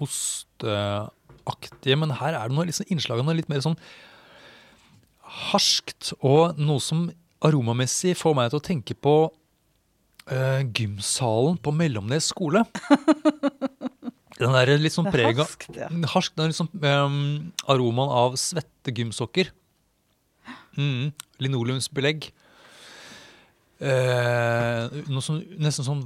osteaktige, 0.02 1.96
men 2.00 2.16
her 2.18 2.34
er 2.34 2.48
det 2.50 2.56
noe 2.56 2.68
liksom 2.68 2.88
innslag 2.90 3.20
av 3.20 3.28
noe 3.28 3.38
litt 3.38 3.50
mer 3.52 3.62
sånn 3.64 3.78
harskt, 5.50 6.12
og 6.26 6.58
noe 6.58 6.82
som 6.82 7.08
aromamessig 7.46 8.16
får 8.18 8.34
meg 8.36 8.50
til 8.50 8.58
å 8.58 8.64
tenke 8.66 8.96
på 8.98 9.14
uh, 9.30 10.60
gymsalen 10.66 11.60
på 11.62 11.72
Mellomnes 11.76 12.32
skole. 12.32 12.64
Den 14.40 14.56
der 14.56 14.72
litt 14.80 14.96
sånn 14.96 15.08
er 15.10 15.14
prega 15.14 15.44
harskt, 15.44 15.68
ja. 15.76 15.88
Harsk, 16.14 16.32
den 16.32 16.46
er 16.46 16.52
liksom 16.54 16.70
um, 16.80 17.16
aromaen 17.68 18.12
av 18.22 18.38
svette 18.40 18.94
gymsokker. 18.96 19.50
Mm, 20.80 21.10
linoleumsbelegg. 21.44 22.30
Eh, 23.80 24.96
noe 25.12 25.24
sånn, 25.24 25.42
nesten 25.60 25.84
sånn 25.84 26.00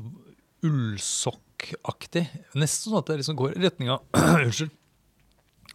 ullsokkaktig. 1.73 2.25
Nesten 2.59 2.91
sånn 2.93 3.01
at 3.01 3.09
det 3.11 3.17
liksom 3.21 3.37
går 3.39 3.55
i 3.57 3.63
retning 3.65 3.91
av 3.95 4.03
Unnskyld. 4.45 4.73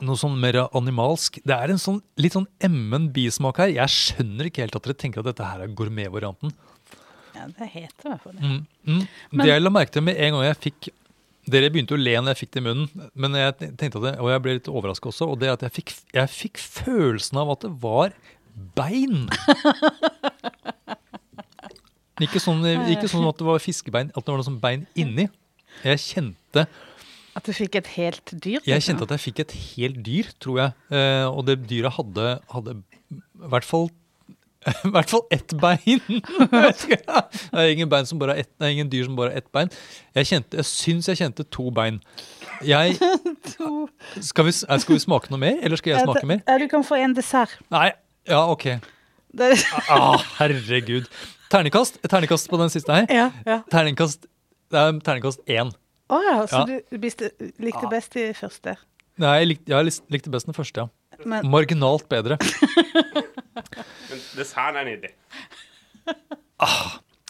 Noe 0.05 0.15
sånn 0.15 0.37
mer 0.39 0.61
animalsk. 0.77 1.41
Det 1.43 1.55
er 1.55 1.73
en 1.73 1.81
sånn 1.81 1.97
litt 2.21 2.35
sånn 2.37 2.47
emmen 2.63 3.09
bismak 3.11 3.59
her. 3.59 3.73
Jeg 3.73 3.91
skjønner 3.91 4.47
ikke 4.47 4.63
helt 4.63 4.77
at 4.77 4.85
dere 4.87 4.95
tenker 5.01 5.23
at 5.23 5.27
dette 5.27 5.43
her 5.43 5.65
er 5.65 5.73
gourmetvarianten. 5.75 6.53
Ja, 7.35 7.49
det 7.57 7.67
heter 7.73 8.07
i 8.07 8.13
hvert 8.13 8.23
fall 8.23 8.37
det. 8.37 8.45
Mm, 8.45 8.61
mm. 8.87 9.01
Men- 9.31 9.45
det 9.45 9.51
jeg 9.51 9.63
la 9.63 9.73
merke 9.73 9.95
til 9.95 10.05
med 10.07 10.15
en 10.17 10.37
gang 10.37 10.47
jeg 10.51 10.61
fikk 10.69 10.93
Dere 11.49 11.71
begynte 11.73 11.95
å 11.95 11.97
le 11.97 12.11
når 12.13 12.35
jeg 12.35 12.39
fikk 12.43 12.51
det 12.53 12.59
i 12.59 12.63
munnen, 12.67 13.05
men 13.17 13.33
jeg 13.33 13.53
tenkte 13.79 13.97
at 13.97 14.03
det, 14.03 14.11
og 14.21 14.27
jeg 14.29 14.41
ble 14.43 14.53
litt 14.59 14.67
overraska 14.69 15.09
også. 15.09 15.25
Og 15.31 15.39
det 15.41 15.47
at 15.49 15.63
jeg 15.65 15.71
fikk, 15.79 15.93
jeg 16.13 16.29
fikk 16.29 16.59
følelsen 16.61 17.39
av 17.41 17.49
at 17.55 17.63
det 17.65 17.71
var 17.81 18.13
bein. 18.77 19.23
Ikke 22.19 22.41
sånn, 22.43 22.59
ikke 22.91 23.07
sånn 23.07 23.23
at 23.29 23.39
det 23.39 23.45
var 23.47 23.61
fiskebein, 23.63 24.09
at 24.11 24.19
det 24.19 24.27
var 24.29 24.41
noe 24.41 24.45
sånn 24.45 24.59
bein 24.61 24.81
inni. 24.99 25.29
Jeg 25.85 26.01
kjente, 26.03 26.65
At 27.37 27.45
du 27.45 27.53
fikk 27.55 27.75
et 27.79 27.87
helt 27.95 28.33
dyr? 28.33 28.59
jeg 28.59 28.67
liksom. 28.67 28.97
kjente 28.97 29.07
at 29.07 29.15
jeg 29.15 29.25
fikk 29.27 29.39
et 29.45 29.51
helt 29.51 30.03
dyr, 30.05 30.31
tror 30.43 30.59
jeg. 30.59 30.71
Eh, 30.91 31.25
og 31.29 31.45
det 31.47 31.61
dyret 31.69 31.95
hadde, 31.95 32.39
hadde 32.51 32.75
i 33.09 33.49
hvert 33.53 33.67
fall 33.67 33.89
i 34.87 34.91
hvert 34.91 35.11
fall 35.11 35.23
ett 35.31 35.53
bein. 35.59 36.01
det 36.51 36.97
er 37.07 37.69
ingen, 37.71 37.89
bein 37.89 38.05
som 38.05 38.19
bare 38.19 38.35
ett, 38.41 38.49
det 38.59 38.67
er 38.67 38.75
ingen 38.75 38.91
dyr 38.91 39.05
som 39.07 39.15
bare 39.15 39.31
har 39.31 39.39
ett 39.39 39.51
bein. 39.55 39.71
Jeg, 40.17 40.27
kjente, 40.33 40.59
jeg 40.59 40.67
syns 40.67 41.07
jeg 41.07 41.21
kjente 41.21 41.45
to 41.47 41.69
bein. 41.75 42.01
Jeg, 42.67 42.97
skal, 44.29 44.49
vi, 44.49 44.51
eh, 44.51 44.79
skal 44.83 44.97
vi 44.97 44.99
smake 44.99 45.31
noe 45.31 45.39
mer, 45.39 45.61
eller 45.63 45.79
skal 45.79 45.95
jeg 45.95 46.07
smake 46.07 46.27
mer? 46.27 46.43
Du 46.59 46.67
kan 46.71 46.83
få 46.83 46.99
en 46.99 47.15
dessert. 47.15 47.55
Nei, 47.71 47.91
ja, 48.27 48.43
ok. 48.51 48.67
Ah, 49.39 50.17
herregud. 50.39 51.05
Terningkast 51.49 51.99
Terningkast 52.09 52.49
på 52.49 52.57
den 52.61 52.71
siste 52.73 52.93
her. 52.93 53.07
ja, 53.13 53.29
ja. 53.45 53.61
Terningkast, 53.71 54.27
det 54.69 54.79
er 54.79 54.99
terningkast 55.05 55.41
én. 55.49 55.71
Å 56.09 56.19
ja, 56.25 56.35
så 56.49 56.63
Ja. 56.67 56.79
du 56.89 56.97
biste, 56.97 57.31
likte 57.61 57.83
Ja. 57.85 57.89
best 57.89 58.13
de 58.13 58.33
første. 58.33 58.77
Nei, 59.19 59.33
jeg 59.39 59.47
likte, 59.51 59.67
jeg 59.69 59.85
likte 60.09 60.31
best 60.31 60.45
den 60.47 60.55
første, 60.57 60.77
ja. 60.85 60.87
Men 61.25 61.45
Marginalt 61.51 62.07
bedre. 62.09 62.37
Men 64.09 64.19
desserten 64.37 64.77
er 64.79 64.85
nydelig. 64.87 65.13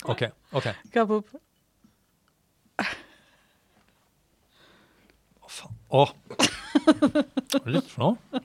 Ok, 0.05 0.21
ok. 0.53 0.67
Kabob. 0.93 1.25
Å, 5.41 5.49
faen. 5.49 5.75
Å. 5.89 6.05
Hva 6.37 7.65
er 7.65 7.71
det 7.73 7.83
for 7.89 7.99
noe? 8.05 8.41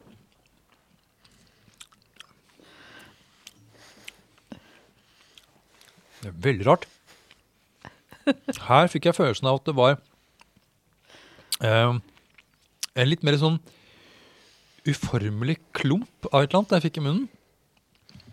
Det 6.22 6.30
er 6.30 6.36
veldig 6.46 6.66
rart. 6.68 6.86
Her 8.68 8.90
fikk 8.92 9.08
jeg 9.10 9.16
følelsen 9.18 9.48
av 9.50 9.60
at 9.60 9.68
det 9.68 9.76
var 9.78 9.96
eh, 11.60 11.94
en 12.94 13.10
litt 13.10 13.24
mer 13.26 13.38
sånn 13.40 13.60
uformelig 14.88 15.58
klump 15.76 16.28
av 16.30 16.42
et 16.44 16.50
eller 16.50 16.60
annet 16.60 16.76
jeg 16.76 16.86
fikk 16.88 17.00
i 17.00 17.06
munnen. 17.06 17.28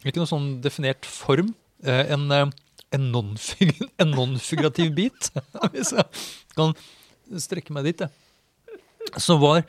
Ikke 0.01 0.19
noe 0.19 0.29
sånn 0.29 0.50
definert 0.63 1.07
form. 1.07 1.53
Eh, 1.86 2.12
en 2.13 2.27
eh, 2.36 2.50
en 2.91 3.12
non-fig- 3.13 3.88
en 4.01 4.12
non-figurativ 4.12 4.93
bit, 4.95 5.31
hvis 5.74 5.93
jeg 5.95 6.07
kan 6.57 6.75
strekke 7.39 7.74
meg 7.75 7.88
dit. 7.88 8.03
jeg. 8.03 8.79
Som 9.15 9.41
var 9.43 9.63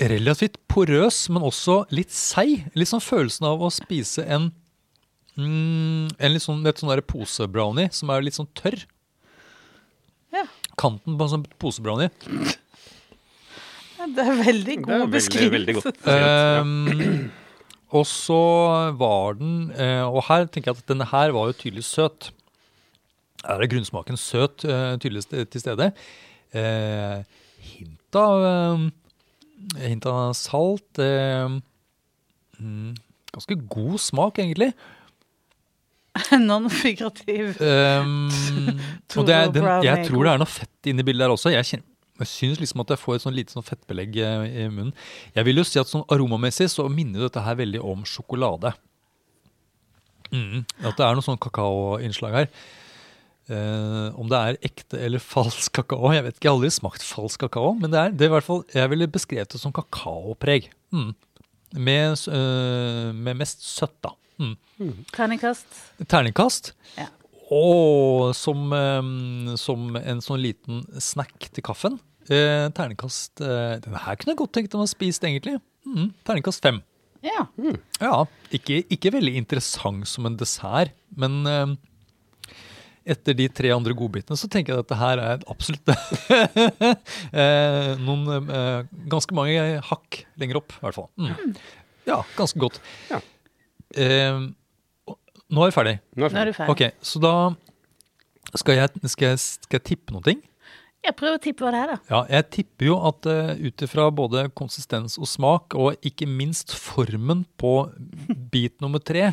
relativt 0.00 0.58
porøs, 0.70 1.26
men 1.32 1.44
også 1.46 1.82
litt 1.94 2.12
seig. 2.12 2.66
Litt 2.76 2.90
sånn 2.90 3.04
følelsen 3.04 3.48
av 3.48 3.62
å 3.62 3.70
spise 3.72 4.24
en 4.26 4.50
mm, 5.36 6.12
en 6.18 6.34
litt 6.34 6.44
sånn, 6.44 6.64
sånn 6.64 7.04
posebrownie 7.08 7.88
som 7.94 8.12
er 8.12 8.24
litt 8.24 8.36
sånn 8.36 8.50
tørr. 8.58 8.84
Kanten 10.82 11.16
på 11.18 11.26
en 11.26 11.32
sånn 11.36 11.46
posebrownie. 11.62 12.10
Det 14.02 14.24
er 14.24 14.38
veldig 14.40 14.76
Det 14.80 14.82
god 14.82 15.04
er 15.04 15.10
beskrivelse. 15.12 15.92
Ehm, 16.10 17.28
og 17.94 18.06
så 18.08 18.38
var 18.98 19.36
den 19.38 19.70
eh, 19.76 20.02
Og 20.02 20.24
her 20.26 20.48
tenker 20.50 20.72
jeg 20.72 20.82
at 20.82 20.88
denne 20.90 21.06
her 21.12 21.34
var 21.36 21.50
jo 21.50 21.58
tydelig 21.60 21.84
søt. 21.86 22.32
Her 23.44 23.62
er 23.62 23.70
grunnsmaken 23.70 24.18
søt 24.18 24.66
eh, 24.66 24.96
tydelig 25.02 25.22
til 25.30 25.62
stede. 25.62 25.92
Eh, 26.52 27.22
hint 27.68 28.18
av 28.18 28.90
Hint 29.78 30.06
av 30.10 30.32
salt. 30.34 30.98
Mm, 32.58 32.96
ganske 33.30 33.56
god 33.70 34.00
smak, 34.02 34.40
egentlig. 34.42 34.72
Non-figurativ. 36.48 37.56
Um, 37.60 38.28
og 39.16 39.26
det 39.28 39.38
den, 39.56 39.68
jeg 39.86 40.06
tror 40.08 40.26
det 40.26 40.34
er 40.34 40.42
noe 40.42 40.50
fett 40.50 40.90
inni 40.90 41.04
bildet 41.06 41.24
der 41.24 41.34
også. 41.34 41.52
Jeg, 41.54 41.68
kjenner, 41.68 41.86
jeg 42.20 42.30
synes 42.34 42.60
liksom 42.60 42.84
at 42.84 42.92
jeg 42.92 43.00
får 43.00 43.16
et 43.16 43.24
sånn 43.24 43.36
lite 43.36 43.56
sånn 43.56 43.66
fettbelegg 43.66 44.18
eh, 44.20 44.44
i 44.64 44.68
munnen. 44.68 44.92
Jeg 45.36 45.48
vil 45.48 45.62
jo 45.62 45.66
si 45.66 45.80
at 45.80 45.90
sånn 45.90 46.04
aromamessig 46.12 46.68
så 46.72 46.86
minner 46.92 47.26
dette 47.26 47.44
her 47.44 47.56
veldig 47.62 47.80
om 47.94 48.04
sjokolade. 48.08 48.74
Mm, 50.32 50.62
at 50.84 50.96
det 50.96 51.04
er 51.04 51.16
noe 51.16 51.24
sånn 51.24 51.40
kakaoinnslag 51.40 52.38
her. 52.42 52.54
Uh, 53.50 54.14
om 54.20 54.28
det 54.30 54.38
er 54.38 54.56
ekte 54.68 55.00
eller 55.02 55.18
falsk 55.18 55.74
kakao 55.74 56.12
Jeg 56.14 56.22
vet 56.22 56.36
ikke, 56.36 56.44
jeg 56.46 56.52
har 56.52 56.60
aldri 56.60 56.68
smakt 56.72 57.02
falsk 57.02 57.40
kakao, 57.42 57.72
men 57.74 57.90
det 57.90 57.98
er, 57.98 58.12
det 58.14 58.24
er 58.24 58.30
i 58.30 58.34
hvert 58.36 58.46
fall, 58.46 58.62
jeg 58.70 58.92
ville 58.92 59.08
beskrevet 59.10 59.50
det 59.50 59.58
som 59.60 59.74
kakaopreg. 59.74 60.68
Mm. 60.94 61.10
Med, 61.72 62.22
eh, 62.30 63.08
med 63.16 63.40
mest 63.40 63.64
søtt, 63.66 63.96
da. 64.04 64.12
Mm. 64.78 64.94
Terningkast. 65.14 65.82
Terningkast. 66.10 66.72
Ja. 66.98 67.08
Og 67.52 68.32
som, 68.36 68.64
eh, 68.72 69.56
som 69.60 69.98
en 70.00 70.24
sånn 70.24 70.42
liten 70.42 70.82
snack 71.02 71.50
til 71.52 71.66
kaffen. 71.66 72.00
Eh, 72.30 72.68
terningkast 72.70 73.42
eh, 73.42 73.80
Den 73.82 73.98
her 73.98 74.16
kunne 74.16 74.32
jeg 74.36 74.40
godt 74.44 74.52
tenkt 74.54 74.74
meg 74.76 74.86
å 74.86 74.90
spist, 74.90 75.24
egentlig. 75.26 75.58
Mm, 75.86 76.12
terningkast 76.26 76.62
fem. 76.62 76.82
Ja. 77.22 77.46
Ja, 78.02 78.24
ikke, 78.54 78.82
ikke 78.90 79.12
veldig 79.14 79.36
interessant 79.38 80.08
som 80.10 80.26
en 80.26 80.36
dessert, 80.38 80.94
men 81.14 81.42
eh, 81.46 81.74
etter 83.12 83.34
de 83.38 83.48
tre 83.50 83.70
andre 83.74 83.94
godbitene 83.98 84.38
så 84.38 84.48
tenker 84.50 84.74
jeg 84.74 84.82
at 84.82 84.86
dette 84.86 84.98
her 85.00 85.22
er 85.22 85.44
absolutt 85.50 85.90
eh, 87.42 87.92
noen 87.98 88.46
eh, 88.46 88.90
Ganske 89.10 89.34
mange 89.34 89.82
hakk 89.88 90.22
lenger 90.38 90.62
opp, 90.62 90.74
i 90.78 90.84
hvert 90.86 90.98
fall. 90.98 91.10
Mm. 91.18 91.54
Ja, 92.08 92.20
ganske 92.38 92.62
godt. 92.62 92.78
Ja. 93.10 93.20
Eh, 93.96 94.40
nå 95.52 95.64
er 95.64 95.72
vi 95.72 95.76
ferdig. 95.76 95.98
Nå 96.16 96.30
er 96.30 96.50
du 96.50 96.56
ferdig. 96.56 96.72
Ok, 96.72 97.04
så 97.04 97.20
da 97.22 97.34
skal 98.56 98.78
jeg, 98.78 99.04
skal 99.12 99.32
jeg, 99.32 99.42
skal 99.42 99.78
jeg 99.80 99.86
tippe 99.92 100.14
noen 100.14 100.26
ting. 100.30 100.42
Jeg 101.02 101.16
prøver 101.18 101.34
å 101.34 101.42
tippe 101.42 101.64
hva 101.64 101.72
det 101.74 101.80
er, 101.82 101.90
da. 101.90 101.98
Ja, 102.12 102.20
jeg 102.30 102.46
tipper 102.54 102.86
jo 102.92 102.96
at 103.08 103.26
uh, 103.26 103.52
ut 103.58 103.82
ifra 103.82 104.06
både 104.14 104.44
konsistens 104.54 105.16
og 105.18 105.26
smak, 105.26 105.74
og 105.74 105.98
ikke 106.06 106.28
minst 106.30 106.76
formen 106.78 107.42
på 107.58 107.74
bit 108.52 108.76
nummer 108.84 109.02
tre, 109.02 109.32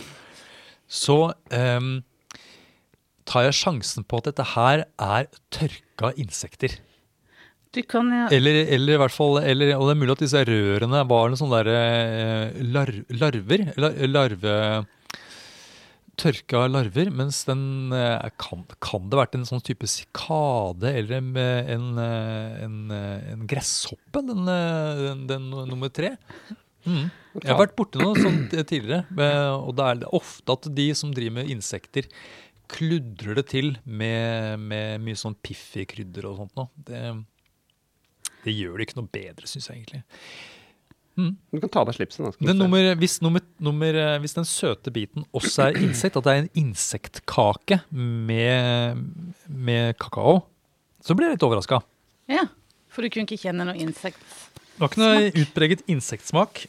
så 0.90 1.20
um, 1.54 1.92
tar 3.30 3.46
jeg 3.46 3.60
sjansen 3.60 4.08
på 4.08 4.18
at 4.18 4.32
dette 4.32 4.48
her 4.56 4.88
er 4.98 5.30
tørka 5.54 6.10
insekter. 6.18 6.80
Du 7.76 7.82
kan 7.86 8.08
ja. 8.10 8.28
Eller, 8.34 8.64
eller 8.74 8.96
i 8.96 9.02
hvert 9.04 9.14
fall, 9.14 9.36
eller, 9.46 9.76
og 9.78 9.86
det 9.86 9.94
er 9.94 10.00
mulig 10.02 10.14
at 10.16 10.24
disse 10.24 10.40
rørene 10.48 11.02
var 11.12 11.28
noen 11.30 11.38
sånne 11.38 11.60
der, 11.60 11.76
eh, 11.78 12.64
lar, 12.74 12.94
larver. 13.14 13.68
Lar, 13.78 14.00
larve... 14.10 14.56
Tørka 16.20 16.66
larver, 16.68 17.08
mens 17.16 17.46
den 17.48 17.94
eh, 17.96 18.26
kan, 18.42 18.66
kan 18.84 19.06
det 19.08 19.16
vært 19.22 19.38
en 19.38 19.46
sånn 19.48 19.62
type 19.64 19.88
sikade 19.88 20.92
eller 21.00 21.22
en, 21.22 21.30
en, 21.38 21.86
eh, 22.04 22.58
en, 22.66 22.76
en 22.92 23.46
gresshoppe, 23.48 24.26
den, 24.28 24.50
den, 24.50 25.24
den 25.30 25.48
nummer 25.70 25.94
tre. 25.96 26.18
Mm. 26.84 27.08
Jeg 27.38 27.48
har 27.54 27.62
vært 27.62 27.78
borti 27.78 28.04
noe 28.04 28.20
sånt 28.20 28.52
tidligere, 28.52 29.06
og 29.62 29.72
det 29.80 29.88
er 29.88 30.06
ofte 30.20 30.58
at 30.58 30.68
de 30.76 30.90
som 30.98 31.16
driver 31.16 31.38
med 31.40 31.56
insekter, 31.56 32.12
kludrer 32.70 33.40
det 33.40 33.48
til 33.56 33.72
med, 33.86 34.60
med 34.60 35.00
mye 35.06 35.24
sånn 35.24 35.40
piffig 35.40 35.88
krydder 35.94 36.28
og 36.34 36.42
sånt 36.44 36.60
noe. 36.60 37.24
Det, 38.46 38.54
gjør 38.56 38.78
det 38.80 38.88
ikke 38.88 39.00
noe 39.02 39.12
bedre, 39.12 39.50
syns 39.50 39.70
jeg 39.70 39.82
egentlig. 39.82 40.04
Du 41.20 41.60
kan 41.60 41.72
ta 41.72 41.82
av 41.82 41.90
deg 41.90 41.98
slipsen. 41.98 42.26
Da, 42.26 42.32
skal 42.32 42.52
Den 42.52 42.62
nummer, 42.62 42.86
hvis, 43.00 43.18
nummer, 43.24 43.44
nummer, 43.60 43.98
eh, 43.98 44.16
hvis 44.24 44.38
den 44.38 44.48
søte 44.48 44.94
biten 44.96 45.26
også 45.36 45.68
er 45.68 45.80
insekt, 45.82 46.16
at 46.16 46.28
det 46.28 46.32
er 46.32 46.44
en 46.46 46.52
insektkake 46.62 47.82
med, 47.92 49.04
med 49.48 49.98
kakao, 50.00 50.40
så 51.04 51.16
blir 51.18 51.30
jeg 51.30 51.40
litt 51.40 51.48
overraska. 51.48 51.82
Ja. 52.32 52.48
For 52.90 53.06
du 53.06 53.12
kunne 53.14 53.28
ikke 53.28 53.42
kjenne 53.44 53.68
noe 53.68 53.78
insektsmak? 53.80 54.66
Det 54.80 54.82
var 54.82 54.92
ikke 54.94 55.04
noe 55.04 55.44
utpreget 55.44 55.84
insektsmak. 55.92 56.64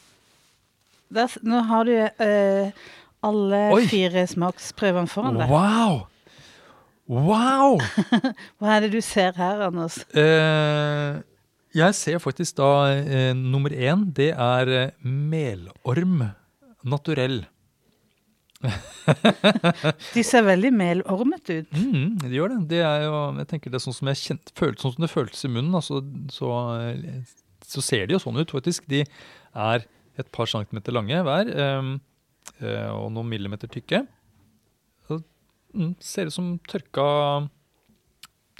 Der, 1.11 1.33
nå 1.47 1.63
har 1.67 1.87
du 1.87 1.95
uh, 1.97 2.85
alle 3.27 3.61
Oi. 3.75 3.83
fire 3.91 4.23
smaksprøvene 4.29 5.11
foran 5.11 5.39
deg. 5.39 5.51
Wow! 5.51 6.05
Wow! 7.11 7.81
Hva 8.61 8.77
er 8.77 8.85
det 8.85 8.93
du 8.93 9.01
ser 9.03 9.35
her, 9.35 9.65
Anders? 9.67 9.97
Eh, 10.15 11.19
jeg 11.75 11.95
ser 11.95 12.19
faktisk 12.19 12.57
da 12.59 12.69
eh, 12.91 13.31
nummer 13.37 13.71
én, 13.71 14.05
det 14.15 14.31
er 14.35 14.71
eh, 14.75 14.93
melorm 15.07 16.21
naturell. 16.83 17.43
De 20.15 20.23
ser 20.25 20.45
veldig 20.45 20.71
melormete 20.75 21.61
ut. 21.61 21.71
Mm, 21.73 22.19
det 22.21 22.33
gjør 22.35 22.53
det. 22.53 22.59
Det 22.75 22.81
er 22.85 23.05
jo, 23.07 23.15
jeg 23.39 23.49
tenker 23.49 23.73
det 23.73 23.79
er 23.79 23.85
sånn 23.85 23.97
som 23.97 24.11
jeg 24.11 24.21
kjente, 24.21 24.53
følte, 24.57 24.83
sånn 24.83 24.95
som 24.97 25.05
det 25.05 25.11
føltes 25.11 25.47
i 25.47 25.51
munnen. 25.51 25.77
Altså, 25.79 26.01
så, 26.33 26.51
eh, 26.83 27.57
så 27.65 27.83
ser 27.85 28.05
de 28.07 28.17
jo 28.17 28.21
sånn 28.21 28.37
ut, 28.41 28.53
faktisk. 28.53 28.85
De 28.91 29.01
er 29.01 29.87
et 30.21 30.31
par 30.35 30.49
centimeter 30.51 30.93
lange 30.93 31.23
hver, 31.25 31.49
ehm, 31.49 31.93
eh, 32.59 32.89
og 32.91 33.09
noen 33.15 33.31
millimeter 33.31 33.71
tykke. 33.71 34.03
Så, 35.07 35.21
mm, 35.73 35.95
ser 36.03 36.29
ut 36.29 36.35
som 36.35 36.53
tørka, 36.69 37.07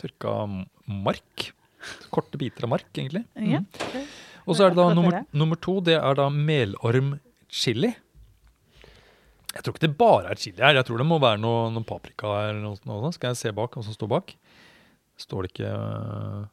tørka 0.01 0.35
mark. 0.87 1.51
Korte 2.13 2.39
biter 2.39 2.67
av 2.67 2.73
mark, 2.75 2.87
egentlig. 2.93 3.23
Mm. 3.35 3.51
Ja. 3.55 4.05
Og 4.45 4.57
så 4.57 4.65
er 4.65 4.73
det 4.73 4.81
da 4.81 4.87
nummer, 4.97 5.21
nummer 5.37 5.59
to, 5.61 5.79
det 5.85 5.97
er 5.99 6.17
da 6.17 6.27
melormchili. 6.33 7.93
Jeg 9.51 9.65
tror 9.65 9.75
ikke 9.75 9.83
det 9.83 9.97
bare 9.99 10.31
er 10.31 10.39
chili 10.39 10.63
her. 10.63 10.77
Jeg 10.79 10.87
tror 10.87 11.01
det 11.01 11.07
må 11.07 11.19
være 11.21 11.41
noe, 11.43 11.67
noe 11.75 11.87
paprika 11.87 12.29
eller 12.47 12.61
noe, 12.63 12.79
noe 12.87 13.01
sånt. 13.05 13.17
Skal 13.17 13.33
jeg 13.33 13.41
se 13.41 13.53
bak 13.55 13.75
hva 13.75 13.83
som 13.83 13.95
står 13.95 14.11
bak? 14.13 14.35
Står 15.19 15.45
det 15.45 15.51
ikke 15.51 15.71
øh, 15.71 16.45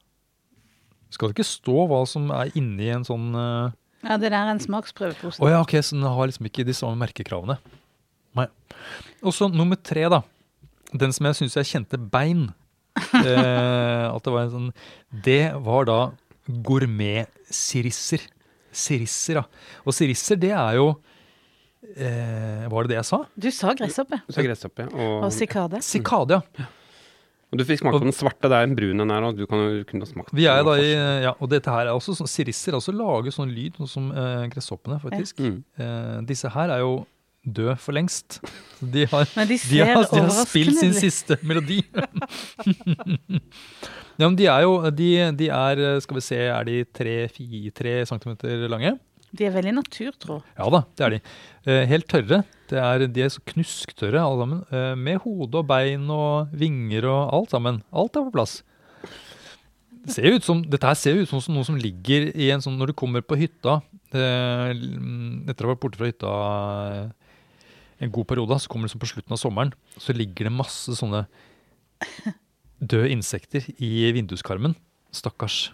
Skal 1.15 1.31
det 1.31 1.37
ikke 1.39 1.47
stå 1.47 1.85
hva 1.89 2.01
som 2.11 2.27
er 2.35 2.51
inni 2.59 2.91
en 2.93 3.07
sånn 3.07 3.31
uh... 3.39 3.71
Ja, 4.03 4.19
det 4.19 4.29
der 4.31 4.37
er 4.41 4.53
en 4.53 4.63
smaksprøvepose. 4.63 5.41
Oh, 5.43 5.51
ja, 5.51 5.63
ok, 5.63 5.75
så 5.83 5.97
den 5.97 6.07
har 6.07 6.31
liksom 6.31 6.47
ikke 6.47 6.67
de 6.67 6.75
samme 6.77 7.01
merkekravene. 7.01 7.57
Nei. 8.39 8.47
Og 9.27 9.35
så 9.35 9.49
nummer 9.51 9.79
tre, 9.81 10.05
da. 10.13 10.21
Den 10.93 11.15
som 11.15 11.27
jeg 11.27 11.39
syns 11.41 11.57
jeg 11.59 11.71
kjente 11.73 11.99
bein. 11.99 12.45
Eh, 13.15 14.07
at 14.13 14.25
det 14.25 14.33
var 14.35 14.43
en 14.47 14.53
sånn 14.53 14.71
Det 15.25 15.43
var 15.65 15.87
da 15.89 15.99
gourmet-sirisser. 16.49 18.25
Sirisser, 18.73 19.41
ja. 19.41 19.45
Og 19.85 19.95
sirisser, 19.97 20.39
det 20.41 20.53
er 20.55 20.77
jo 20.79 20.89
eh, 21.97 22.67
Var 22.69 22.85
det 22.87 22.93
det 22.93 22.99
jeg 23.01 23.09
sa? 23.09 23.23
Du 23.35 23.49
sa 23.55 23.73
gresshoppe. 23.77 24.21
Så 24.29 24.45
gresshoppe. 24.45 24.89
Og 24.93 25.25
Og, 25.27 25.33
sikade. 25.35 25.81
Sikade, 25.85 26.41
ja. 26.59 26.69
og 27.49 27.59
du 27.61 27.65
fikk 27.65 27.81
smake 27.83 28.01
på 28.01 28.05
den 28.09 28.17
svarte. 28.17 28.49
Det 28.51 28.59
er 28.59 28.69
en 28.69 28.77
brun 28.77 29.01
en 29.05 29.11
her. 29.15 29.29
og 29.31 29.37
du 29.39 29.47
kan 29.49 29.59
jo 29.65 29.85
kunne 29.89 30.05
ha 30.05 30.11
smakt 30.13 30.35
Vi 30.37 30.47
er 30.51 30.63
da 30.67 30.77
i, 30.79 30.91
ja, 31.25 31.33
Og 31.41 31.49
dette 31.53 31.73
her 31.73 31.87
er 31.89 31.95
også 31.97 32.17
sånn 32.19 32.29
Sirisser 32.31 32.77
også 32.79 32.93
lager 32.95 33.35
sånn 33.35 33.53
lyd, 33.55 33.79
noe 33.81 33.89
som 33.91 34.11
eh, 34.13 34.45
gresshoppene, 34.53 35.01
faktisk. 35.05 35.41
Mm. 35.41 35.63
Eh, 35.81 36.19
disse 36.29 36.53
her 36.55 36.77
er 36.77 36.85
jo 36.85 36.99
døde 37.55 37.77
for 37.81 37.97
lengst. 37.97 38.39
De 38.81 39.07
har, 39.11 39.27
Men 39.37 39.49
de 39.51 39.59
de 39.59 39.81
har, 39.83 40.05
de 40.13 40.23
har 40.23 40.47
spilt 40.47 40.79
sin 40.79 40.95
siste 40.97 41.39
melodi. 41.43 41.81
ja, 44.19 44.25
men 44.29 44.39
de 44.39 44.47
er 44.47 44.65
jo 44.67 44.79
de, 44.91 45.11
de 45.39 45.51
er, 45.51 45.85
skal 46.05 46.21
vi 46.21 46.25
se, 46.29 46.41
er 46.47 46.69
de 46.69 46.81
tre-fire 47.01 48.07
centimeter 48.09 48.69
lange? 48.71 48.97
De 49.29 49.45
er 49.45 49.53
veldig 49.53 49.75
naturtro. 49.77 50.39
Ja 50.57 50.69
da, 50.73 50.83
det 50.97 51.05
er 51.05 51.15
de. 51.17 51.19
Eh, 51.69 51.83
helt 51.91 52.09
tørre. 52.09 52.41
Det 52.71 52.79
er, 52.81 53.05
de 53.13 53.25
er 53.25 53.33
så 53.33 53.43
knusktørre 53.51 54.23
alle 54.23 54.45
sammen. 54.45 54.63
Eh, 54.73 54.95
med 54.97 55.21
hode 55.25 55.61
og 55.61 55.69
bein 55.69 56.07
og 56.13 56.55
vinger 56.57 57.09
og 57.11 57.35
alt 57.37 57.53
sammen. 57.53 57.83
Alt 57.93 58.17
er 58.17 58.25
på 58.29 58.35
plass. 58.39 58.63
Det 60.09 60.15
ser 60.15 60.39
ut 60.39 60.47
som, 60.47 60.63
dette 60.65 60.89
her 60.89 60.97
ser 60.97 61.21
ut 61.21 61.29
som 61.29 61.43
noe 61.53 61.67
som 61.67 61.77
ligger 61.77 62.31
i 62.33 62.49
en 62.55 62.63
sånn 62.65 62.79
Når 62.81 62.93
du 62.93 62.97
kommer 62.97 63.21
på 63.21 63.37
hytta 63.37 63.75
eh, 64.17 64.71
Etter 64.73 65.67
å 65.67 65.69
ha 65.69 65.75
vært 65.75 65.83
borte 65.83 66.01
fra 66.01 66.09
hytta 66.09 66.31
en 68.01 68.13
god 68.15 68.27
periode, 68.31 68.59
så 68.63 68.69
kommer 68.71 68.87
det 68.89 68.93
som 68.95 69.01
på 69.03 69.09
slutten 69.11 69.35
av 69.35 69.41
sommeren, 69.41 69.73
så 69.99 70.15
ligger 70.15 70.49
det 70.49 70.53
masse 70.55 70.95
sånne 70.99 71.25
døde 72.79 73.11
insekter 73.11 73.65
i 73.83 74.11
vinduskarmen. 74.15 74.77
Stakkars. 75.15 75.73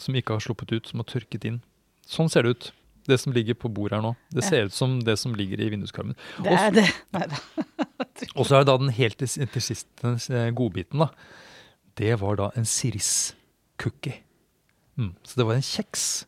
Som 0.00 0.16
ikke 0.16 0.36
har 0.36 0.40
sluppet 0.44 0.72
ut, 0.76 0.88
som 0.88 1.00
har 1.02 1.08
tørket 1.10 1.44
inn. 1.48 1.60
Sånn 2.08 2.30
ser 2.32 2.46
det 2.46 2.54
ut. 2.56 2.68
Det 3.06 3.18
som 3.22 3.32
ligger 3.32 3.54
på 3.54 3.68
bordet 3.70 3.98
her 3.98 4.02
nå. 4.02 4.16
Det 4.34 4.42
Ja. 4.42 4.48
ser 4.48 4.64
ut 4.66 4.72
som 4.74 4.98
det 5.00 5.18
som 5.18 5.34
ligger 5.34 5.60
i 5.60 5.68
vinduskarmen. 5.70 6.16
Det 6.42 6.52
er 6.52 6.70
det. 6.74 6.86
Nei 7.14 7.26
da. 7.30 7.36
Og 8.36 8.46
så 8.46 8.56
er 8.56 8.64
det 8.64 8.66
da 8.72 8.76
den 8.78 8.90
helt 8.90 9.18
til, 9.18 9.28
sist 9.62 9.86
eh, 10.02 10.50
godbiten, 10.50 10.98
da. 10.98 11.08
Det 11.96 12.18
var 12.20 12.36
da 12.36 12.50
en 12.56 12.64
siris-cookie. 12.64 14.16
Mm. 14.98 15.14
Så 15.22 15.36
det 15.36 15.46
var 15.46 15.54
en 15.54 15.62
kjeks 15.62 16.26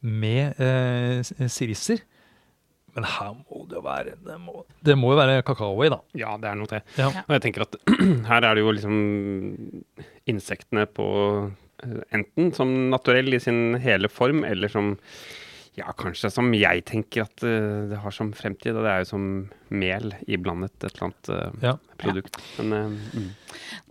med 0.00 0.58
eh, 0.60 1.22
sirisser. 1.48 2.00
Men 2.96 3.04
her 3.12 3.32
må 3.36 3.62
det 3.68 3.76
jo 3.76 3.82
være 3.84 4.14
Det 4.24 4.36
må, 4.40 4.64
det 4.88 4.94
må 4.96 5.10
jo 5.12 5.18
være 5.20 5.42
kakao 5.44 5.74
i, 5.84 5.90
da. 5.92 5.98
Ja, 6.16 6.34
det 6.40 6.48
er 6.48 6.56
noe 6.56 6.70
til. 6.70 6.80
Ja. 6.96 7.10
Ja. 7.12 7.24
Og 7.26 7.34
jeg 7.36 7.44
tenker 7.46 7.66
at 7.66 7.76
her 8.30 8.46
er 8.48 8.56
det 8.56 8.64
jo 8.64 8.72
liksom 8.72 9.00
insektene 10.32 10.86
på 10.90 11.06
eh, 11.84 11.98
enten 12.16 12.52
som 12.56 12.72
naturell 12.92 13.36
i 13.36 13.40
sin 13.42 13.76
hele 13.82 14.08
form, 14.12 14.44
eller 14.48 14.72
som 14.72 14.94
ja, 15.76 15.90
kanskje 15.92 16.30
som 16.32 16.48
jeg 16.56 16.86
tenker 16.88 17.26
at 17.26 17.44
eh, 17.44 17.82
det 17.90 17.98
har 18.00 18.14
som 18.16 18.30
fremtid. 18.36 18.72
Og 18.78 18.86
det 18.86 18.92
er 18.94 19.02
jo 19.04 19.10
som 19.10 19.26
mel 19.76 20.14
iblandet 20.24 20.72
et 20.80 20.88
eller 20.94 21.08
annet 21.10 21.32
eh, 21.36 21.58
Ja. 21.68 21.74
produkt. 22.00 22.40
Men 22.58 22.72
eh, 22.72 23.20
mm. 23.20 23.28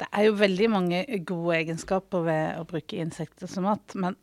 Det 0.02 0.10
er 0.12 0.26
jo 0.28 0.40
veldig 0.42 0.72
mange 0.74 1.04
gode 1.30 1.60
egenskaper 1.62 2.26
ved 2.26 2.58
å 2.60 2.66
bruke 2.70 2.98
insekter 3.02 3.50
som 3.52 3.68
mat, 3.70 3.94
men 4.02 4.18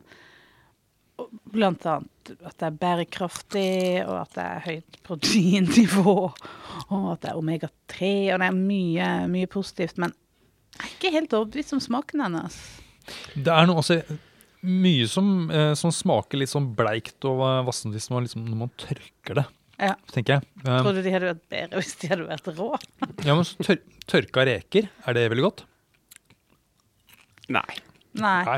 blant 1.53 1.85
annet 1.89 2.31
at 2.47 2.55
det 2.59 2.67
er 2.69 2.75
bærekraftig, 2.79 3.71
og 4.07 4.15
at 4.21 4.35
det 4.37 4.43
er 4.43 4.61
høyt 4.67 4.99
proteinnivå, 5.03 6.13
og 6.87 7.07
at 7.13 7.23
det 7.25 7.31
er 7.33 7.39
omega-3, 7.39 8.11
og 8.33 8.39
det 8.43 8.47
er 8.47 8.55
mye, 8.57 9.07
mye 9.31 9.49
positivt. 9.51 9.97
Men 9.99 10.13
jeg 10.77 10.85
er 10.85 10.93
ikke 10.95 11.11
helt 11.17 11.35
overbevist 11.37 11.73
om 11.75 11.81
smaken 11.83 12.23
hennes. 12.23 12.59
Det 13.35 13.51
er 13.51 13.67
noe, 13.67 13.81
altså, 13.83 13.99
mye 14.63 15.09
som, 15.11 15.33
eh, 15.51 15.73
som 15.75 15.91
smaker 15.91 16.39
litt 16.39 16.53
sånn 16.53 16.69
bleikt 16.77 17.27
og 17.27 17.41
vassent 17.67 17.91
hvis 17.97 18.07
man, 18.13 18.23
liksom, 18.23 18.45
når 18.47 18.61
man 18.63 18.71
tørker 18.79 19.41
det, 19.41 19.45
Ja. 19.83 19.95
tenker 20.13 20.37
jeg. 20.39 20.47
Um, 20.63 20.79
Tror 20.85 20.93
du 20.95 21.01
de 21.03 21.11
hadde 21.11 21.33
vært 21.33 21.43
bedre 21.51 21.81
hvis 21.83 21.95
de 21.99 22.07
hadde 22.13 22.27
vært 22.29 22.47
rå? 22.55 22.69
ja, 23.25 23.35
men 23.35 23.43
så 23.43 23.57
tør, 23.67 23.81
Tørka 24.07 24.43
reker, 24.47 24.87
er 25.07 25.13
det 25.19 25.29
veldig 25.31 25.43
godt? 25.49 25.65
Nei. 27.51 27.67
Nei. 28.15 28.39
Nei. 28.47 28.57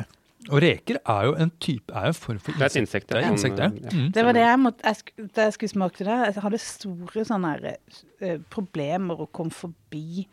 Og 0.52 0.62
reker 0.62 1.00
er 1.02 1.26
jo 1.28 1.34
en 1.42 1.52
type, 1.64 1.94
er 1.94 2.10
jo 2.10 2.14
en 2.14 2.18
form 2.18 2.42
for 2.44 2.58
Det 2.58 2.68
er 2.68 2.74
et 2.74 2.82
insekt. 2.84 3.10
Det 3.10 3.18
er 3.18 3.26
sånn, 3.26 3.38
insekt, 3.40 3.62
ja. 3.62 3.70
eh, 3.72 3.96
Mm. 3.96 4.12
Det 4.14 4.26
var 4.26 4.38
det 4.38 4.44
jeg 4.46 4.60
måtte 4.62 4.92
jeg 4.92 5.28
Da 5.34 5.48
jeg 5.48 5.56
skulle 5.56 5.74
smake 5.74 6.06
det, 6.06 6.20
jeg 6.36 6.44
hadde 6.44 6.62
store 6.62 7.26
sånne 7.26 7.52
her, 7.56 7.78
uh, 8.22 8.38
problemer 8.54 9.26
å 9.26 9.30
komme 9.32 9.56
forbi 9.56 10.28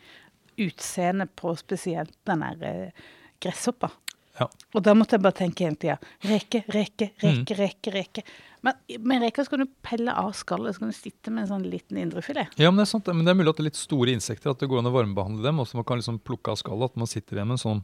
utseendet 0.61 1.33
på 1.39 1.55
spesielt 1.57 2.15
den 2.29 2.45
der 2.45 2.87
uh, 2.91 3.11
gresshoppa. 3.43 3.91
Ja. 4.39 4.49
Og 4.73 4.81
da 4.85 4.95
måtte 4.97 5.19
jeg 5.19 5.25
bare 5.25 5.37
tenke 5.37 5.67
hele 5.67 5.77
tida 5.77 5.99
reke, 6.25 6.63
reke, 6.73 7.13
reke, 7.23 7.57
reke. 7.59 7.93
reke. 7.93 8.25
Men 8.63 8.79
med 9.03 9.25
reker 9.25 9.45
skal 9.45 9.65
du 9.65 9.67
pelle 9.85 10.13
av 10.15 10.31
skallet, 10.39 10.77
så 10.77 10.85
kan 10.85 10.93
du 10.93 10.97
sitte 10.97 11.33
med 11.35 11.45
en 11.45 11.51
sånn 11.51 11.67
liten 11.69 11.99
indrefilet. 12.01 12.55
Ja, 12.57 12.71
men 12.71 12.81
det 12.81 12.87
er 12.87 12.93
sant. 12.93 13.11
Men 13.11 13.27
det 13.27 13.35
er 13.35 13.41
mulig 13.41 13.53
at 13.53 13.59
det 13.59 13.65
er 13.67 13.71
litt 13.73 13.81
store 13.81 14.15
insekter, 14.15 14.55
at 14.55 14.63
det 14.63 14.69
går 14.71 14.81
an 14.81 14.89
å 14.89 14.95
varmebehandle 14.95 15.45
dem, 15.45 15.59
og 15.61 15.69
så 15.69 15.81
man 15.81 15.87
kan 15.89 16.01
liksom 16.01 16.21
plukke 16.23 16.55
av 16.55 16.61
skallet, 16.63 16.93
at 16.95 17.03
man 17.03 17.11
sitter 17.11 17.41
igjen 17.41 17.51
med 17.51 17.59
en 17.59 17.65
sånn, 17.65 17.83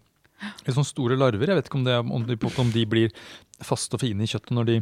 litt 0.66 0.77
sånn 0.77 0.87
store 0.87 1.16
larver. 1.18 1.51
Jeg 1.51 1.59
vet 1.61 1.70
ikke 1.70 1.81
om, 1.81 1.87
det, 1.88 1.98
om, 1.98 2.27
de, 2.29 2.38
om 2.62 2.70
de 2.74 2.85
blir 2.87 3.12
faste 3.64 3.98
og 3.98 4.03
fine 4.05 4.22
i 4.24 4.31
kjøttet 4.31 4.55
når 4.55 4.70
de 4.70 4.77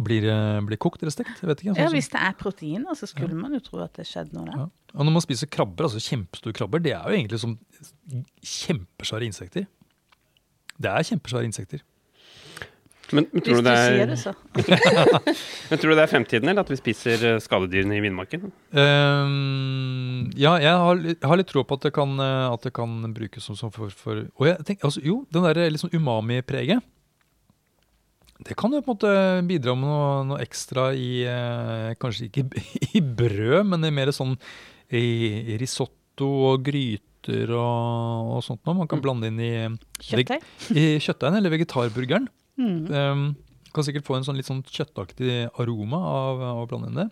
blir, 0.00 0.26
eh, 0.30 0.60
blir 0.66 0.78
kokt 0.80 1.02
eller 1.02 1.12
stekt. 1.14 1.40
Jeg 1.42 1.50
vet 1.50 1.62
ikke. 1.64 1.74
Ja, 1.74 1.88
Sånn, 1.88 1.96
Hvis 1.98 2.10
det 2.12 2.22
er 2.22 2.36
proteiner, 2.38 2.94
så 2.98 3.08
skulle 3.10 3.36
man 3.36 3.56
jo 3.56 3.60
tro 3.64 3.82
at 3.84 3.98
det 3.98 4.06
skjedde 4.08 4.36
noe 4.36 4.46
der. 4.48 4.62
ja. 4.64 4.68
Og 4.90 5.06
når 5.06 5.14
man 5.14 5.22
spiser 5.22 5.46
krabber, 5.46 5.86
altså 5.86 6.00
kjempestore 6.02 6.56
krabber, 6.56 6.82
det 6.82 6.92
er 6.96 7.04
jo 7.06 7.14
egentlig 7.14 7.38
som 7.42 7.58
kjempesvære 8.42 9.28
insekter. 9.28 9.66
Det 10.80 10.90
er 10.90 11.06
kjempesvære 11.06 11.46
insekter. 11.46 11.82
Men, 13.12 13.26
men, 13.32 13.42
tror 13.42 13.56
Hvis 13.58 13.64
du 13.64 13.70
sier 13.70 14.02
er, 14.04 14.10
det, 14.10 14.18
så. 14.20 14.32
men 15.70 15.80
tror 15.80 15.90
du 15.90 15.96
det 15.98 16.04
er 16.04 16.10
fremtiden, 16.12 16.50
eller 16.52 16.62
at 16.62 16.70
vi 16.70 16.78
spiser 16.78 17.24
eh, 17.32 17.38
skadedyrene 17.42 17.96
i 17.98 18.02
villmarken? 18.04 18.44
Um, 18.70 20.30
ja, 20.38 20.54
jeg 20.62 20.76
har, 20.84 21.02
har 21.32 21.40
litt 21.40 21.50
tro 21.50 21.64
på 21.66 21.78
at 21.78 21.88
det 21.88 21.92
kan, 21.96 22.14
eh, 22.22 22.46
at 22.52 22.66
det 22.68 22.72
kan 22.76 22.94
brukes 23.16 23.46
som, 23.46 23.58
som 23.58 23.72
for, 23.74 23.90
for 23.90 24.22
Og 24.38 24.46
jeg 24.50 24.62
tenker, 24.68 24.86
altså, 24.90 25.02
jo, 25.04 25.20
den 25.34 25.46
der 25.48 25.62
litt 25.72 25.82
sånn 25.82 25.94
umami-preget 25.96 26.86
Det 28.46 28.56
kan 28.58 28.72
jo 28.72 28.80
på 28.84 28.94
en 28.94 28.96
måte 28.96 29.12
bidra 29.50 29.74
med 29.76 29.90
noe, 29.90 30.10
noe 30.30 30.40
ekstra 30.44 30.90
i 30.96 31.10
eh, 31.28 31.90
Kanskje 32.00 32.30
ikke 32.30 32.46
i, 32.98 33.02
brød, 33.02 33.64
men 33.74 33.86
i 33.86 33.94
mer 33.94 34.12
sånn 34.16 34.36
i, 34.90 35.54
i 35.54 35.58
risotto 35.60 36.26
og 36.50 36.64
gryter 36.66 37.52
og, 37.54 38.30
og 38.34 38.40
sånt 38.42 38.62
noe. 38.66 38.78
Man 38.80 38.88
kan 38.90 38.98
Mm. 38.98 39.04
blande 39.04 39.28
inn 39.30 39.38
i, 39.44 39.50
Kjøttdeig? 40.02 40.42
i 40.72 40.84
kjøttdeigen 40.98 41.36
eller 41.38 41.52
vegetarburgeren. 41.52 42.26
Mm. 42.60 42.90
Um, 42.92 43.22
kan 43.72 43.86
sikkert 43.86 44.04
få 44.04 44.16
en 44.18 44.24
sånn 44.26 44.36
litt 44.36 44.48
sånn 44.48 44.60
kjøttaktig 44.66 45.48
aroma 45.62 46.00
av, 46.10 46.40
av 46.42 46.62
å 46.64 46.68
blande 46.68 46.90
inn 46.90 46.98
det. 46.98 47.08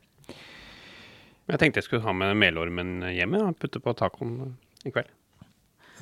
Jeg 1.49 1.61
tenkte 1.63 1.81
jeg 1.81 1.87
skulle 1.87 2.05
ha 2.05 2.13
med 2.13 2.35
melormen 2.37 2.99
hjemme 3.15 3.41
og 3.47 3.55
putte 3.63 3.81
på 3.81 3.95
tacoen 3.97 4.57
i 4.85 4.91
kveld. 4.93 5.09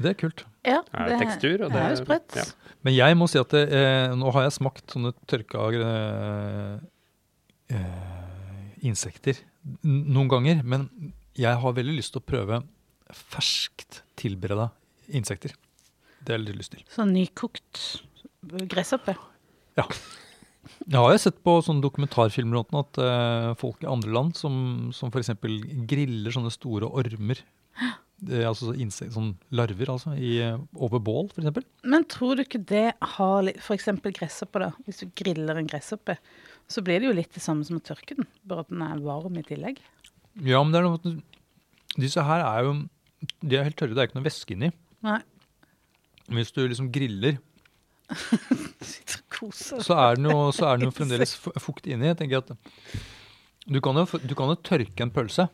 Det 0.03 0.11
er 0.11 0.17
kult. 0.19 0.43
Ja, 0.67 0.81
Det 0.91 1.13
er 1.15 1.21
tekstur, 1.23 1.63
og 1.65 1.71
det 1.73 1.79
er 1.81 1.93
jo 1.93 1.95
det- 1.95 2.03
sprøtt. 2.03 2.35
ja. 2.37 2.45
Men 2.85 2.95
jeg 2.97 3.17
må 3.17 3.29
si 3.31 3.39
at 3.39 3.49
det, 3.55 3.63
eh, 3.73 4.15
nå 4.19 4.33
har 4.35 4.43
jeg 4.49 4.53
smakt 4.59 4.91
sånne 4.93 5.13
tørka 5.31 5.63
eh, 5.73 6.81
eh, 7.71 8.73
insekter 8.83 9.39
n- 9.85 10.05
noen 10.13 10.29
ganger, 10.29 10.63
men 10.65 10.89
jeg 11.37 11.57
har 11.63 11.73
veldig 11.73 11.97
lyst 11.97 12.13
til 12.13 12.21
å 12.21 12.27
prøve 12.27 12.63
ferskt 13.13 14.03
tilbereda 14.17 14.71
insekter. 15.09 15.55
Det 16.25 16.33
har 16.35 16.39
jeg 16.41 16.47
litt 16.49 16.59
lyst 16.61 16.73
til. 16.75 16.83
Sånn 16.91 17.13
nykokt 17.15 18.03
gresshoppe. 18.69 19.17
Ja. 19.79 19.87
Jeg 20.87 20.99
har 20.99 21.13
jo 21.13 21.21
sett 21.21 21.39
på 21.47 21.57
sånne 21.65 21.83
dokumentarfilmer 21.85 22.63
at 22.79 22.99
uh, 23.03 23.53
folk 23.59 23.83
i 23.83 23.91
andre 23.91 24.13
land 24.15 24.37
som, 24.39 24.57
som 24.95 25.13
f.eks. 25.13 25.33
griller 25.89 26.35
sånne 26.35 26.53
store 26.55 26.89
ormer, 26.91 27.41
er 28.27 28.49
altså 28.49 28.75
insek, 28.75 29.11
sånn 29.15 29.35
larver 29.55 29.91
altså, 29.93 30.15
i, 30.17 30.37
eh, 30.43 30.59
over 30.81 31.03
bål 31.05 31.31
f.eks. 31.35 31.67
Men 31.85 32.07
tror 32.11 32.39
du 32.39 32.45
ikke 32.47 32.63
det 32.71 32.87
har 33.17 33.51
F.eks. 33.53 33.91
gresshoppe, 34.07 34.63
da. 34.63 34.71
Hvis 34.87 35.03
du 35.03 35.11
griller 35.19 35.61
en 35.61 35.69
gresshoppe, 35.69 36.17
så 36.71 36.83
blir 36.87 37.03
det 37.03 37.11
jo 37.11 37.17
litt 37.19 37.35
det 37.37 37.45
samme 37.45 37.67
som 37.67 37.79
å 37.79 37.85
tørke 37.85 38.17
den, 38.19 38.29
bare 38.49 38.65
at 38.65 38.73
den 38.73 38.87
er 38.87 39.03
varm 39.05 39.37
i 39.39 39.45
tillegg. 39.47 39.83
Ja, 40.43 40.63
men 40.63 40.73
det 40.73 40.81
er 40.81 40.89
noe 40.89 41.19
disse 41.97 42.23
her 42.27 42.45
er 42.45 42.67
jo 42.67 42.75
De 43.41 43.57
er 43.57 43.65
helt 43.65 43.79
tørre, 43.81 43.95
det 43.97 44.03
er 44.03 44.11
ikke 44.11 44.19
noe 44.19 44.29
væske 44.29 44.55
inni. 44.55 44.69
Nei. 45.07 45.21
Hvis 46.37 46.53
du 46.53 46.63
liksom 46.67 46.91
griller, 46.93 47.39
Sitter 49.53 49.85
så 49.85 49.97
er 50.01 50.17
den 50.19 50.31
jo, 50.31 50.39
så 50.57 50.71
er 50.71 50.79
den 50.81 50.89
jo 50.89 50.95
fremdeles 50.99 51.35
fukt 51.63 51.87
inni. 51.91 52.09
Jeg 52.13 52.19
tenker 52.23 52.43
at 52.43 52.53
du 53.67 53.81
kan, 53.83 53.99
jo, 53.99 54.07
du 54.23 54.35
kan 54.39 54.53
jo 54.53 54.57
tørke 54.65 55.03
en 55.05 55.11
pølse. 55.15 55.49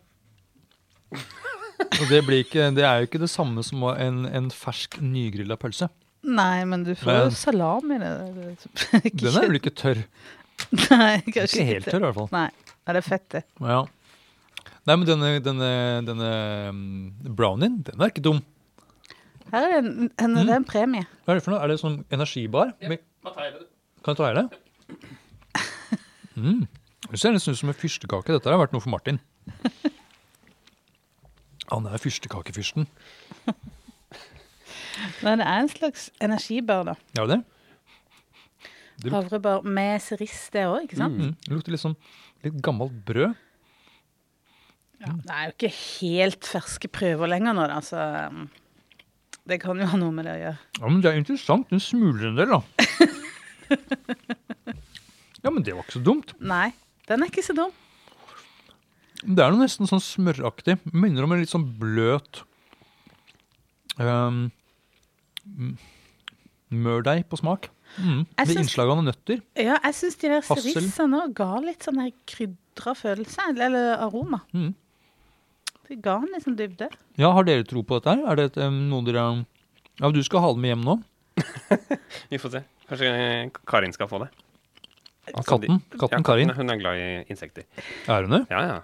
Og 1.13 2.05
det, 2.09 2.21
blir 2.27 2.43
ikke, 2.45 2.69
det 2.77 2.85
er 2.87 3.01
jo 3.03 3.09
ikke 3.09 3.21
det 3.23 3.31
samme 3.33 3.65
som 3.67 3.83
en, 3.93 4.23
en 4.29 4.51
fersk, 4.55 5.01
nygrilla 5.05 5.57
pølse. 5.61 5.89
Nei, 6.23 6.63
men 6.69 6.85
du 6.87 6.93
får 6.95 7.11
Men- 7.11 7.25
jo 7.27 7.35
salami 7.41 7.97
i 7.97 8.03
det. 8.03 8.69
Den 9.25 9.33
er 9.33 9.49
vel 9.49 9.59
ikke 9.59 9.75
tørr? 9.75 10.05
Nei, 10.93 11.17
kanskje 11.27 11.65
Ikke 11.65 11.67
helt 11.73 11.89
tørr, 11.91 11.99
i 11.99 12.07
hvert 12.07 12.19
fall. 12.21 12.31
Nei, 12.37 12.47
ja, 12.71 12.95
det 12.95 13.01
er 13.01 13.07
fett, 13.09 13.27
det. 13.35 13.43
Ja. 13.59 13.81
Nei, 14.87 14.95
men 14.99 15.07
denne, 15.09 15.33
denne, 15.43 15.71
denne 16.07 16.31
mm, 16.75 17.35
brownien, 17.39 17.81
den 17.87 18.03
er 18.03 18.13
ikke 18.13 18.25
dum. 18.25 18.41
Her 19.53 19.67
er 19.67 19.75
det 19.75 19.81
en, 19.83 20.09
en, 20.17 20.39
det 20.39 20.47
er 20.49 20.61
en 20.61 20.67
premie. 20.69 21.05
Hva 21.27 21.35
er 21.35 21.41
det 21.41 21.45
for 21.45 21.55
noe? 21.55 21.61
Er 21.63 21.73
det 21.73 21.81
sånn 21.83 21.99
energibar? 22.15 22.73
Kan 24.03 24.15
jeg 24.15 24.19
ta 24.19 24.29
hele? 24.29 24.49
Mm. 26.35 26.65
Det 27.11 27.21
ser 27.21 27.35
nesten 27.35 27.55
ut 27.55 27.61
som 27.61 27.71
en 27.71 27.77
fyrstekake. 27.77 28.35
Dette 28.35 28.51
har 28.51 28.59
vært 28.59 28.75
noe 28.75 28.83
for 28.83 28.91
Martin. 28.91 29.21
Han 31.73 31.87
er 31.89 32.03
fyrstekakefyrsten. 32.03 32.89
Nei, 35.23 35.35
det 35.39 35.47
er 35.47 35.59
en 35.61 35.71
slags 35.71 36.11
energibar, 36.23 36.85
da. 36.91 36.97
Ja, 37.17 37.27
det 37.27 37.39
det? 37.39 37.43
Det 39.03 39.11
Havrebar 39.11 39.65
med 39.67 40.03
cerise, 40.05 40.51
det 40.55 40.67
òg, 40.69 40.85
ikke 40.87 40.99
sant? 41.01 41.19
Mm. 41.19 41.33
Det 41.43 41.57
lukter 41.57 41.75
litt 41.75 41.83
sånn 41.83 41.97
litt 42.45 42.59
gammelt 42.63 42.95
brød. 43.07 43.39
Ja, 45.03 45.15
det 45.15 45.35
er 45.35 45.49
jo 45.49 45.55
ikke 45.57 45.73
helt 45.75 46.47
ferske 46.47 46.91
prøver 46.93 47.31
lenger 47.33 47.57
nå, 47.59 47.65
da, 47.71 47.81
så 47.83 48.05
um, 48.31 48.45
det 49.51 49.59
kan 49.65 49.81
jo 49.83 49.89
ha 49.91 49.99
noe 49.99 50.15
med 50.15 50.29
det 50.29 50.37
å 50.37 50.43
gjøre. 50.43 50.61
Ja, 50.79 50.85
men 50.87 51.01
Det 51.03 51.11
er 51.11 51.19
interessant. 51.19 51.67
Den 51.73 51.83
smuler 51.83 52.31
en 52.31 52.39
del, 52.39 52.55
da. 52.55 52.63
Ja, 55.43 55.51
men 55.51 55.63
det 55.67 55.75
var 55.75 55.83
ikke 55.83 55.97
så 55.99 56.05
dumt. 56.07 56.33
Nei, 56.39 56.69
den 57.09 57.25
er 57.25 57.31
ikke 57.33 57.43
så 57.43 57.55
dum. 57.57 57.73
Det 59.23 59.43
er 59.43 59.53
noe 59.55 59.63
nesten 59.63 59.87
sånn 59.91 60.03
smøraktig. 60.03 60.77
Minner 60.95 61.27
om 61.27 61.33
en 61.35 61.43
litt 61.43 61.51
sånn 61.53 61.67
bløt 61.79 62.43
um, 63.99 64.45
mørdeig 66.73 67.25
på 67.31 67.39
smak. 67.41 67.69
Mm. 67.99 68.23
Med 68.25 68.49
syns- 68.49 68.63
innslag 68.65 68.91
av 68.91 69.03
nøtter. 69.05 69.43
Ja, 69.59 69.77
jeg 69.85 69.95
syns 69.99 70.17
de 70.23 70.31
der 70.33 71.19
òg 71.19 71.35
ga 71.37 71.51
litt 71.61 71.85
sånn 71.87 72.01
krydra 72.31 72.95
følelse, 72.99 73.49
eller, 73.51 73.67
eller 73.67 74.05
aroma. 74.07 74.41
Mm. 74.55 74.73
Det 75.91 75.99
ga 76.03 76.17
en 76.23 76.41
sånn 76.41 76.57
dybde. 76.57 76.89
Ja, 77.21 77.33
Har 77.37 77.45
dere 77.45 77.67
tro 77.69 77.83
på 77.85 77.99
dette? 77.99 78.15
her? 78.15 78.31
Er 78.31 78.37
det 78.39 78.45
et, 78.53 78.63
um, 78.65 78.89
noe 78.89 79.05
dere 79.05 79.27
Ja, 80.01 80.11
du 80.11 80.23
skal 80.25 80.41
ha 80.41 80.53
det 80.55 80.63
med 80.63 80.73
hjem 80.73 80.87
nå? 80.87 80.95
Vi 82.33 82.39
får 82.41 82.55
se. 82.57 82.63
Kanskje 82.91 83.11
eh, 83.11 83.51
Karin 83.69 83.95
skal 83.95 84.09
få 84.11 84.23
det. 84.25 84.29
Altså, 85.33 85.55
Katten? 85.55 85.83
Katten 85.95 86.19
ja, 86.19 86.27
Karin? 86.27 86.53
Hun 86.57 86.75
er 86.75 86.81
glad 86.81 86.99
i 87.01 87.09
insekter. 87.31 87.67
Er 88.11 88.27
hun 88.27 88.35
det? 88.35 88.45
Ja, 88.51 88.63
ja. 88.67 88.79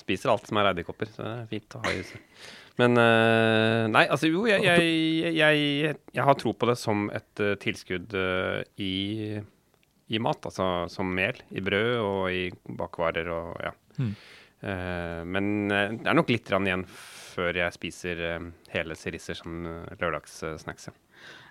Spiser 0.00 0.32
alt 0.32 0.48
som 0.48 0.58
er 0.60 0.70
edderkopper, 0.72 1.10
så 1.12 1.22
det 1.22 1.32
er 1.34 1.50
fint 1.52 1.76
å 1.76 1.82
ha 1.84 1.92
i 1.92 1.98
huset. 2.00 2.46
Men 2.80 2.98
eh, 2.98 3.84
Nei, 3.92 4.02
altså 4.10 4.26
jo, 4.26 4.46
jeg, 4.50 4.64
jeg, 4.66 5.34
jeg, 5.36 5.96
jeg 6.16 6.26
har 6.26 6.38
tro 6.40 6.54
på 6.56 6.66
det 6.70 6.74
som 6.80 7.06
et 7.14 7.42
eh, 7.44 7.54
tilskudd 7.62 8.16
i, 8.82 8.94
i 10.08 10.22
mat. 10.24 10.48
Altså 10.50 10.70
som 10.90 11.12
mel 11.14 11.38
i 11.54 11.62
brød 11.64 11.92
og 12.00 12.22
i 12.32 12.48
bakvarer 12.80 13.30
og 13.34 13.52
ja. 13.62 13.74
Mm. 14.00 14.14
Men 15.28 15.48
det 15.68 16.08
er 16.08 16.16
nok 16.16 16.30
litt 16.32 16.48
igjen 16.48 16.86
før 16.88 17.58
jeg 17.58 17.74
spiser 17.76 18.20
hele 18.72 18.94
sirisser 18.96 19.36
som 19.36 19.66
lørdagssnacks. 20.00 20.88
Ja. 20.88 20.94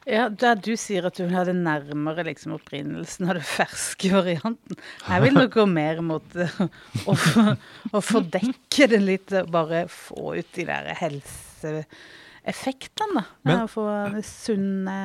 Ja, 0.09 0.25
Der 0.29 0.55
du 0.59 0.73
sier 0.79 1.05
at 1.07 1.15
du 1.15 1.23
vil 1.25 1.35
ha 1.37 1.43
det 1.47 1.55
nærmere 1.55 2.23
liksom, 2.27 2.51
opprinnelsen 2.57 3.29
av 3.29 3.33
den 3.39 3.45
ferske 3.47 4.09
varianten. 4.11 4.75
Jeg 5.07 5.21
vil 5.23 5.33
nok 5.37 5.51
gå 5.55 5.63
mer 5.69 6.01
mot 6.03 6.35
uh, 6.35 6.67
å, 7.07 7.13
få- 7.15 7.55
å 7.95 7.99
fordekke 8.03 8.87
det 8.91 8.99
litt, 9.03 9.31
og 9.39 9.51
bare 9.53 9.85
få 9.91 10.33
ut 10.41 10.49
de 10.57 10.63
der 10.67 10.91
helseeffektene. 10.99 13.23
da. 13.47 13.53
Å 13.63 13.67
få 13.71 13.85
det 14.17 14.25
sunne 14.27 14.97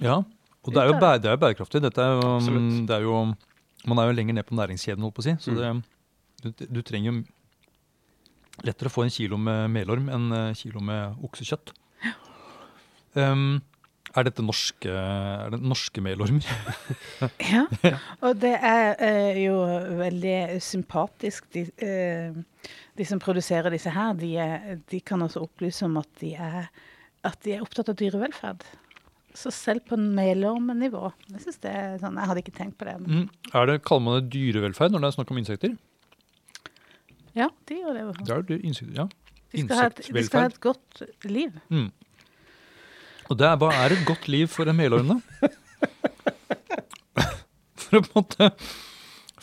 Ja. 0.00 0.22
Og 0.60 0.68
det 0.74 0.80
er 0.82 0.86
jo, 0.90 0.94
det 1.00 1.28
er 1.28 1.34
jo 1.36 1.40
bærekraftig. 1.40 1.80
Dette 1.84 2.00
er 2.04 2.10
jo, 2.18 2.24
um, 2.52 2.86
det 2.88 2.94
er 2.98 3.02
jo 3.06 3.14
Man 3.88 3.96
er 3.98 4.04
jo 4.10 4.16
lenger 4.16 4.34
ned 4.36 4.44
på 4.44 4.52
næringskjeden, 4.58 5.00
holdt 5.04 5.16
på 5.16 5.22
å 5.22 5.24
si. 5.24 5.32
Så 5.40 5.50
det, 5.56 5.68
du, 6.44 6.48
du 6.68 6.80
trenger 6.84 7.08
jo 7.12 7.16
lettere 8.66 8.88
å 8.90 8.92
få 8.92 9.02
en 9.06 9.12
kilo 9.14 9.36
med 9.40 9.70
melorm 9.72 10.10
enn 10.12 10.26
en 10.36 10.54
kilo 10.58 10.80
med 10.84 11.16
oksekjøtt. 11.24 11.72
Um, 13.16 13.62
er 14.16 14.26
dette 14.26 14.42
norske, 14.42 14.90
er 14.90 15.52
det 15.54 15.60
norske 15.62 16.02
melormer? 16.02 16.46
Ja, 17.52 17.64
og 18.24 18.40
det 18.42 18.52
er 18.56 18.94
eh, 19.04 19.40
jo 19.44 19.58
veldig 20.00 20.60
sympatisk. 20.64 21.46
De, 21.54 21.66
eh, 21.84 22.70
de 22.98 23.06
som 23.06 23.22
produserer 23.22 23.70
disse 23.74 23.92
her, 23.94 24.14
de, 24.18 24.32
er, 24.40 24.78
de 24.90 25.00
kan 25.04 25.22
også 25.22 25.44
opplyse 25.46 25.84
om 25.86 25.98
at 26.00 26.10
de 26.22 26.34
er, 26.34 26.70
at 27.26 27.38
de 27.44 27.54
er 27.54 27.64
opptatt 27.64 27.92
av 27.92 27.98
dyrevelferd. 28.00 28.64
Så 29.36 29.52
selv 29.54 29.84
på 29.86 29.98
melormnivå. 30.00 31.12
Jeg 31.30 31.54
det 31.62 31.70
er 31.70 31.96
sånn, 32.02 32.18
jeg 32.18 32.30
hadde 32.32 32.42
ikke 32.42 32.56
tenkt 32.56 32.80
på 32.80 32.88
det. 32.88 32.96
Men 33.04 33.10
Mm. 33.20 33.54
Er 33.54 33.66
det, 33.70 33.82
Kaller 33.86 34.04
man 34.08 34.18
det 34.18 34.32
dyrevelferd 34.34 34.90
når 34.90 35.04
det 35.04 35.10
er 35.10 35.18
snakk 35.20 35.30
om 35.30 35.38
insekter? 35.38 35.78
ja, 37.34 37.46
de 37.68 37.76
gjør 37.78 37.94
det. 37.94 38.04
Det 38.26 38.34
er 38.34 38.42
jo 38.48 38.58
insekter, 38.66 38.94
ja. 39.04 39.08
De 39.50 39.62
skal, 39.64 39.76
ha 39.76 39.86
et, 39.90 40.00
de 40.14 40.22
skal 40.26 40.44
ha 40.44 40.50
et 40.50 40.60
godt 40.62 41.02
liv. 41.26 41.54
Mm. 41.70 41.88
Og 43.30 43.38
det 43.38 43.46
er, 43.46 43.56
bare, 43.62 43.76
er 43.86 43.94
et 43.94 44.06
godt 44.08 44.26
liv 44.32 44.48
for 44.50 44.66
en 44.70 44.74
melorm, 44.78 45.12
da? 45.14 45.50
For 47.80 47.98
å 47.98 48.02
på 48.04 48.10
en 48.10 48.16
måte 48.20 48.48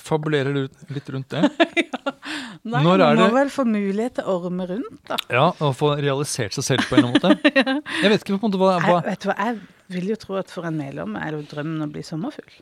fabulere 0.07 0.53
litt, 0.55 1.09
rundt 1.11 1.33
det. 1.33 1.41
Nei, 2.67 2.81
Når 2.83 2.99
man 2.99 3.17
må 3.19 3.25
det- 3.27 3.33
vel 3.35 3.49
få 3.53 3.63
mulighet 3.67 4.17
til 4.19 4.27
å 4.27 4.35
orme 4.41 4.65
rundt, 4.69 4.99
da. 5.07 5.17
Ja, 5.31 5.45
Og 5.63 5.73
få 5.79 5.93
realisert 5.99 6.55
seg 6.57 6.65
selv 6.67 6.87
på 6.89 6.97
en 6.99 7.09
måte. 7.13 7.31
Jeg 8.03 8.11
vet 8.11 8.23
ikke 8.23 8.35
på 8.35 8.39
en 8.39 8.45
måte 8.49 8.59
hva, 8.61 8.73
Jeg, 8.77 8.87
hva 8.91 9.01
vet 9.07 9.23
du 9.23 9.29
hva, 9.31 9.35
jeg 9.45 9.59
vil 9.95 10.09
jo 10.11 10.17
tro 10.19 10.35
at 10.41 10.51
for 10.51 10.67
en 10.67 10.75
melorm 10.79 11.15
er 11.19 11.31
det 11.31 11.39
jo 11.41 11.47
drømmen 11.55 11.85
å 11.87 11.91
bli 11.91 12.03
sommerfugl. 12.03 12.57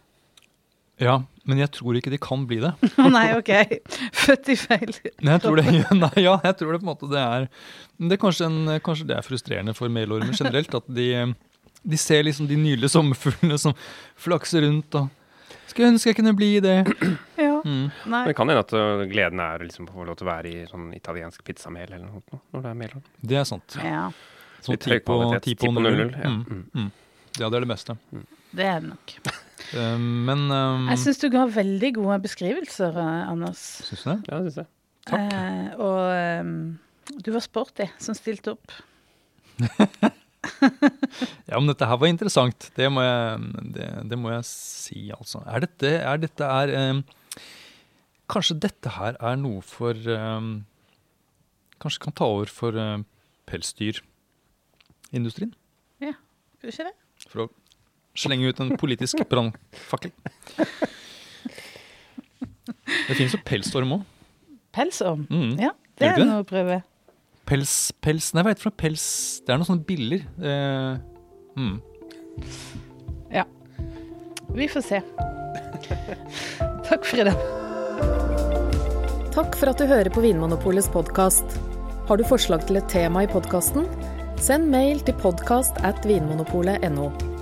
Ja, 1.02 1.18
men 1.44 1.60
jeg 1.60 1.72
tror 1.76 1.98
ikke 2.00 2.12
de 2.14 2.18
kan 2.24 2.46
bli 2.48 2.62
det. 2.64 2.72
Å 3.04 3.10
nei, 3.12 3.26
OK. 3.36 3.52
Født 4.16 4.52
i 4.54 4.56
feil 4.60 4.94
jeg 4.96 5.42
tror 5.44 5.60
det, 5.60 5.66
nei, 6.06 6.14
ja, 6.24 6.38
jeg 6.46 6.56
tror 6.62 6.72
det 6.76 6.80
på 6.80 6.86
en 6.86 6.92
måte 6.94 7.10
det 7.12 7.20
er 7.24 7.50
det 7.98 8.16
er 8.18 8.20
kanskje, 8.22 8.48
en, 8.48 8.72
kanskje 8.84 9.06
det 9.08 9.16
er 9.18 9.24
frustrerende 9.24 9.74
for 9.76 9.92
melormer 9.92 10.36
generelt. 10.36 10.74
At 10.76 10.88
de, 10.92 11.06
de 11.84 12.00
ser 12.00 12.26
liksom 12.28 12.48
de 12.50 12.58
nydelige 12.60 12.92
sommerfuglene 12.92 13.58
som 13.62 13.76
flakser 14.20 14.66
rundt 14.68 14.98
og 15.00 15.12
Skulle 15.72 15.90
ønske 15.92 16.12
jeg 16.12 16.18
kunne 16.20 16.36
bli 16.38 16.50
det. 16.64 16.78
Ja. 17.46 17.58
Mm. 17.66 17.88
Nei. 17.90 18.20
Men 18.22 18.28
det 18.30 18.36
kan 18.38 18.48
hende 18.52 18.62
at 18.64 18.72
uh, 18.76 19.02
gleden 19.10 19.40
er 19.44 19.64
liksom 19.66 19.88
å 19.90 19.96
få 19.96 20.04
lov 20.08 20.16
til 20.20 20.28
å 20.28 20.30
være 20.30 20.52
i 20.52 20.60
sånn 20.70 20.92
italiensk 20.96 21.42
pizzamel 21.48 21.88
eller 21.90 22.04
noe 22.06 22.20
sånt, 22.22 22.44
når 22.54 22.64
det 22.64 22.70
er 22.72 22.78
melorm. 22.80 23.04
Det 23.32 23.40
er 23.42 23.48
sant. 23.50 23.76
Ja, 23.84 24.04
Sånn 24.64 24.78
ti 24.82 25.00
på, 25.04 25.18
ti 25.44 25.56
på 25.60 25.72
00. 25.74 25.82
00, 25.88 26.14
ja. 26.22 26.32
Mm, 26.32 26.46
Mm. 26.46 26.62
mm. 26.86 26.92
Ja, 27.42 27.50
det 27.50 27.58
er 27.58 27.66
det 27.66 27.72
beste. 27.74 27.98
det 28.56 28.70
er 28.70 28.80
det 28.86 28.94
nok. 28.94 29.16
Eh, 29.74 29.98
Men 30.00 30.46
um, 30.52 30.88
Jeg 30.92 31.02
syns 31.02 31.20
du 31.22 31.28
ga 31.34 31.46
veldig 31.50 31.92
gode 31.98 32.18
beskrivelser, 32.26 32.98
eh, 33.02 33.30
Anders. 33.32 33.62
Syns 33.88 34.04
du 34.06 34.10
det? 34.12 34.18
Ja, 34.30 34.40
syns 34.46 34.60
jeg. 34.62 34.68
Takk. 35.10 35.34
Eh, 35.34 35.70
og 35.86 36.00
um, 36.46 36.54
du 37.26 37.32
var 37.34 37.44
sporty 37.46 37.88
som 38.02 38.18
stilte 38.18 38.56
opp. 38.58 38.76
Ja, 41.50 41.58
men 41.58 41.66
dette 41.72 41.88
her 41.90 41.98
var 41.98 42.06
interessant. 42.12 42.68
Det 42.78 42.86
må 42.94 43.02
jeg, 43.02 43.40
det, 43.74 43.86
det 44.12 44.18
må 44.22 44.30
jeg 44.30 44.44
si, 44.46 45.08
altså. 45.16 45.40
Er 45.50 45.64
dette 45.64 45.90
er, 45.98 46.20
dette 46.22 46.46
er 46.46 46.74
um, 46.92 47.00
Kanskje 48.30 48.60
dette 48.62 48.92
her 48.94 49.18
er 49.18 49.40
noe 49.42 49.64
for 49.66 49.98
Kanskje 51.82 52.04
kan 52.06 52.14
ta 52.18 52.28
over 52.30 52.46
for 52.54 52.78
pelsdyrindustrien? 53.50 54.06
pelsdyrindustrien? 55.10 55.56
Skal 56.06 56.70
du 56.70 56.74
ikke 56.76 56.88
det? 56.92 56.96
For 57.32 57.44
å 57.46 57.50
slenge 58.18 58.52
ut 58.52 58.62
en 58.64 58.76
politisk 58.80 59.22
brannfakkel. 59.30 60.14
Det 62.86 63.16
finnes 63.16 63.36
jo 63.36 63.42
pelsorm 63.46 63.98
òg. 63.98 64.06
Pelsorm? 64.76 65.26
Mm. 65.32 65.56
Ja, 65.62 65.72
det 66.00 66.12
er 66.12 66.24
noe 66.24 66.44
å 66.44 66.48
prøve. 66.48 66.82
Pels, 67.46 67.94
pels 68.02 68.32
Nei, 68.34 68.42
hva 68.42 68.56
heter 68.56 68.64
det 68.64 68.66
for? 68.66 68.74
Pels 68.74 69.04
Det 69.46 69.54
er 69.54 69.60
noen 69.62 69.68
sånne 69.70 69.86
biller. 69.86 70.24
Eh, 70.42 70.96
mm. 71.62 71.76
Vi 74.56 74.68
får 74.68 74.82
se. 74.82 75.02
Takk, 76.90 77.06
Frida. 77.06 77.34
Takk 79.36 79.58
for 79.60 79.68
at 79.68 79.82
du 79.82 79.84
hører 79.90 80.10
på 80.16 80.24
Vinmonopolets 80.24 80.88
podkast. 80.94 81.58
Har 82.08 82.22
du 82.22 82.24
forslag 82.24 82.64
til 82.68 82.80
et 82.80 82.88
tema 82.88 83.26
i 83.26 83.32
podkasten? 83.32 83.90
Send 84.40 84.72
mail 84.72 85.04
til 85.04 85.18
podkast 85.20 85.84
at 85.84 86.08
vinmonopolet.no. 86.08 87.35